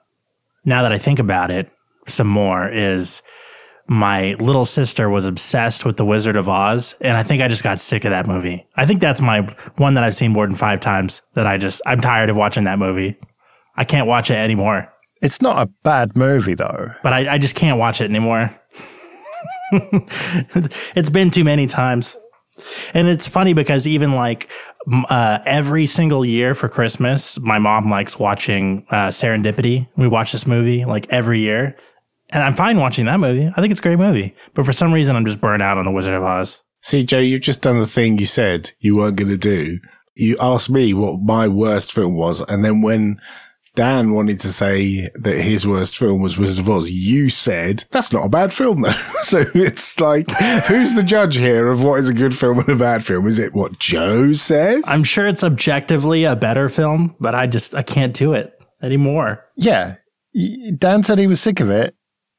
now 0.67 0.83
that 0.83 0.93
I 0.93 0.99
think 0.99 1.19
about 1.21 1.51
it, 1.51 1.71
some 2.07 2.27
more 2.27 2.69
is 2.69 3.23
my 3.89 4.35
little 4.35 4.65
sister 4.65 5.09
was 5.09 5.27
obsessed 5.27 5.85
with 5.85 5.97
The 5.97 6.05
Wizard 6.05 6.37
of 6.37 6.49
Oz, 6.49 6.95
and 7.01 7.17
I 7.17 7.23
think 7.23 7.43
I 7.43 7.49
just 7.49 7.63
got 7.63 7.79
sick 7.79 8.05
of 8.05 8.11
that 8.11 8.27
movie. 8.27 8.67
I 8.77 8.87
think 8.87 9.01
that's 9.01 9.21
my 9.21 9.43
one 9.77 9.95
that 9.95 10.05
I've 10.05 10.15
seen 10.15 10.33
more 10.33 10.47
than 10.47 10.57
five 10.57 10.81
times. 10.81 11.23
That 11.35 11.47
I 11.47 11.59
just 11.59 11.81
I'm 11.87 12.01
tired 12.01 12.31
of 12.31 12.37
watching 12.37 12.65
that 12.65 12.79
movie. 12.79 13.17
I 13.77 13.85
can't 13.85 14.07
watch 14.07 14.31
it 14.31 14.37
anymore. 14.37 14.93
It's 15.23 15.41
not 15.41 15.63
a 15.63 15.71
bad 15.83 16.17
movie 16.17 16.55
though, 16.55 16.91
but 17.03 17.13
I, 17.13 17.35
I 17.35 17.39
just 17.39 17.57
can't 17.57 17.79
watch 17.79 18.01
it 18.01 18.11
anymore. 18.11 18.51
it's 19.73 21.11
been 21.11 21.31
too 21.31 21.45
many 21.45 21.67
times. 21.67 22.17
And 22.95 23.07
it's 23.07 23.29
funny 23.29 23.53
because 23.53 23.87
even 23.87 24.13
like 24.13 24.49
uh, 25.11 25.41
every 25.45 25.87
single 25.87 26.25
year 26.25 26.55
for 26.55 26.69
Christmas, 26.69 27.39
my 27.41 27.59
mom 27.59 27.91
likes 27.91 28.19
watching 28.19 28.87
uh, 28.91 29.09
Serendipity. 29.09 29.89
We 29.97 30.09
watch 30.09 30.33
this 30.33 30.47
movie 30.47 30.85
like 30.85 31.07
every 31.11 31.41
year. 31.41 31.77
And 32.31 32.43
I'm 32.43 32.55
fine 32.55 32.79
watching 32.79 33.07
that 33.07 33.21
movie. 33.21 33.51
I 33.57 33.61
think 33.61 33.71
it's 33.71 33.81
a 33.81 33.83
great 33.83 33.99
movie. 33.99 34.35
But 34.55 34.65
for 34.65 34.73
some 34.73 34.93
reason, 34.93 35.17
I'm 35.17 35.27
just 35.27 35.41
burnt 35.41 35.63
out 35.63 35.79
on 35.79 35.85
The 35.85 35.93
Wizard 35.93 36.15
of 36.15 36.25
Oz. 36.25 36.63
See, 36.83 37.03
Joe, 37.03 37.19
you've 37.19 37.43
just 37.43 37.63
done 37.63 37.79
the 37.79 37.87
thing 37.87 38.19
you 38.19 38.27
said 38.27 38.71
you 38.79 38.97
weren't 38.97 39.17
going 39.17 39.31
to 39.31 39.37
do. 39.37 39.81
You 40.15 40.37
asked 40.41 40.71
me 40.71 40.95
what 40.95 41.21
my 41.21 41.49
worst 41.49 41.93
film 41.93 42.17
was. 42.17 42.41
And 42.43 42.65
then 42.65 42.81
when 42.81 43.21
Dan 43.75 44.13
wanted 44.13 44.41
to 44.41 44.49
say 44.49 45.11
that 45.17 45.37
his 45.37 45.67
worst 45.67 45.99
film 45.99 46.23
was 46.23 46.39
Wizard 46.39 46.61
of 46.61 46.71
Oz, 46.71 46.89
you 46.89 47.29
said, 47.29 47.85
that's 47.91 48.13
not 48.13 48.25
a 48.25 48.29
bad 48.29 48.53
film 48.53 48.83
though. 48.83 48.91
so 49.23 49.45
it's 49.55 50.01
like, 50.01 50.31
who's 50.69 50.95
the 50.95 51.03
judge 51.05 51.37
here 51.37 51.69
of 51.69 51.83
what 51.83 51.99
is 51.99 52.09
a 52.09 52.15
good 52.15 52.35
film 52.35 52.61
and 52.61 52.69
a 52.69 52.77
bad 52.77 53.05
film? 53.05 53.27
Is 53.27 53.41
it 53.41 53.53
what 53.53 53.81
Joe 53.81 54.33
says? 54.33 54.85
I'm 54.87 55.03
sure 55.03 55.27
it's 55.27 55.43
objectively 55.43 56.23
a 56.23 56.37
better 56.37 56.69
film, 56.69 57.17
but 57.19 57.35
I 57.35 57.49
just, 57.49 57.75
I 57.75 57.83
can't 57.83 58.15
do 58.15 58.33
it 58.33 58.57
anymore. 58.81 59.45
Yeah. 59.57 59.97
Dan 60.79 61.03
said 61.03 61.19
he 61.19 61.27
was 61.27 61.41
sick 61.41 61.59
of 61.59 61.69
it. 61.69 61.96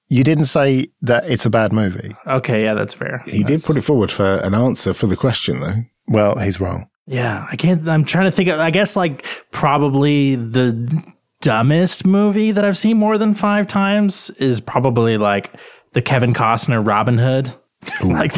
You 0.10 0.24
didn't 0.24 0.46
say 0.46 0.90
that 1.02 1.30
it's 1.30 1.46
a 1.46 1.50
bad 1.50 1.74
movie. 1.74 2.16
Okay, 2.26 2.64
yeah, 2.64 2.74
that's 2.74 2.94
fair. 2.94 3.22
He 3.26 3.44
that's... 3.44 3.64
did 3.64 3.68
put 3.68 3.78
it 3.78 3.82
forward 3.82 4.12
for 4.12 4.38
an 4.38 4.56
answer 4.56 4.94
for 4.94 5.08
the 5.08 5.18
question, 5.18 5.60
though. 5.60 5.84
Well, 6.08 6.38
he's 6.38 6.60
wrong. 6.60 6.90
Yeah, 7.06 7.46
I 7.50 7.56
can't. 7.56 7.88
I'm 7.88 8.04
trying 8.04 8.26
to 8.26 8.32
think. 8.32 8.50
Of, 8.50 8.60
I 8.60 8.72
guess 8.72 8.96
like 8.96 9.26
probably 9.52 10.36
the 10.36 11.14
dumbest 11.42 12.06
movie 12.06 12.52
that 12.52 12.64
I've 12.64 12.78
seen 12.78 12.98
more 12.98 13.18
than 13.18 13.36
five 13.36 13.68
times 13.68 14.30
is 14.32 14.60
probably 14.60 15.18
like 15.18 15.52
the 15.94 16.02
Kevin 16.02 16.34
Costner 16.34 16.86
Robin 16.86 17.18
Hood. 17.18 17.54
like, 18.04 18.34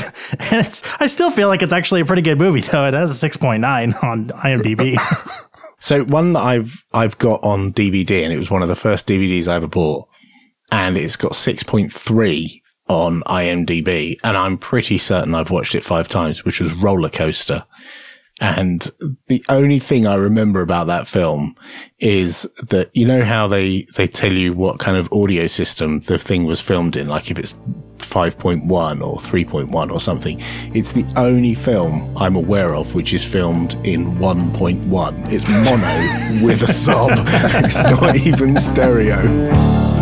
and 0.51 0.65
it's. 0.65 0.83
I 1.01 1.07
still 1.07 1.31
feel 1.31 1.47
like 1.47 1.61
it's 1.61 1.73
actually 1.73 2.01
a 2.01 2.05
pretty 2.05 2.21
good 2.23 2.39
movie, 2.39 2.61
though. 2.61 2.87
It 2.87 2.93
has 2.93 3.11
a 3.11 3.15
six 3.15 3.37
point 3.37 3.61
nine 3.61 3.93
on 4.01 4.29
IMDb. 4.29 4.97
so 5.79 6.03
one 6.05 6.33
that 6.33 6.43
I've 6.43 6.83
I've 6.93 7.17
got 7.19 7.43
on 7.43 7.73
DVD, 7.73 8.23
and 8.23 8.33
it 8.33 8.37
was 8.37 8.51
one 8.51 8.63
of 8.63 8.67
the 8.67 8.75
first 8.75 9.07
DVDs 9.07 9.47
I 9.47 9.55
ever 9.55 9.67
bought 9.67 10.08
and 10.71 10.97
it's 10.97 11.15
got 11.15 11.33
6.3 11.33 12.61
on 12.87 13.21
IMDb. 13.23 14.17
And 14.23 14.35
I'm 14.35 14.57
pretty 14.57 14.97
certain 14.97 15.35
I've 15.35 15.51
watched 15.51 15.75
it 15.75 15.83
five 15.83 16.07
times, 16.07 16.43
which 16.43 16.59
was 16.59 16.73
Roller 16.73 17.09
Coaster. 17.09 17.65
And 18.41 18.89
the 19.27 19.43
only 19.49 19.79
thing 19.79 20.07
I 20.07 20.15
remember 20.15 20.61
about 20.61 20.87
that 20.87 21.07
film 21.07 21.55
is 21.99 22.43
that, 22.69 22.89
you 22.93 23.05
know 23.05 23.23
how 23.23 23.47
they, 23.47 23.85
they 23.95 24.07
tell 24.07 24.31
you 24.31 24.53
what 24.53 24.79
kind 24.79 24.95
of 24.95 25.11
audio 25.11 25.45
system 25.47 25.99
the 26.01 26.17
thing 26.17 26.45
was 26.45 26.61
filmed 26.61 26.95
in, 26.95 27.09
like 27.09 27.29
if 27.29 27.37
it's 27.37 27.53
5.1 27.97 29.01
or 29.01 29.17
3.1 29.17 29.91
or 29.91 29.99
something. 29.99 30.41
It's 30.73 30.93
the 30.93 31.05
only 31.17 31.53
film 31.53 32.17
I'm 32.17 32.35
aware 32.35 32.73
of 32.75 32.95
which 32.95 33.13
is 33.13 33.25
filmed 33.25 33.73
in 33.85 34.13
1.1. 34.15 35.31
It's 35.31 35.47
mono 35.49 36.45
with 36.45 36.63
a 36.63 36.67
sub. 36.67 37.11
It's 37.65 37.83
not 37.83 38.15
even 38.15 38.57
stereo. 38.57 39.98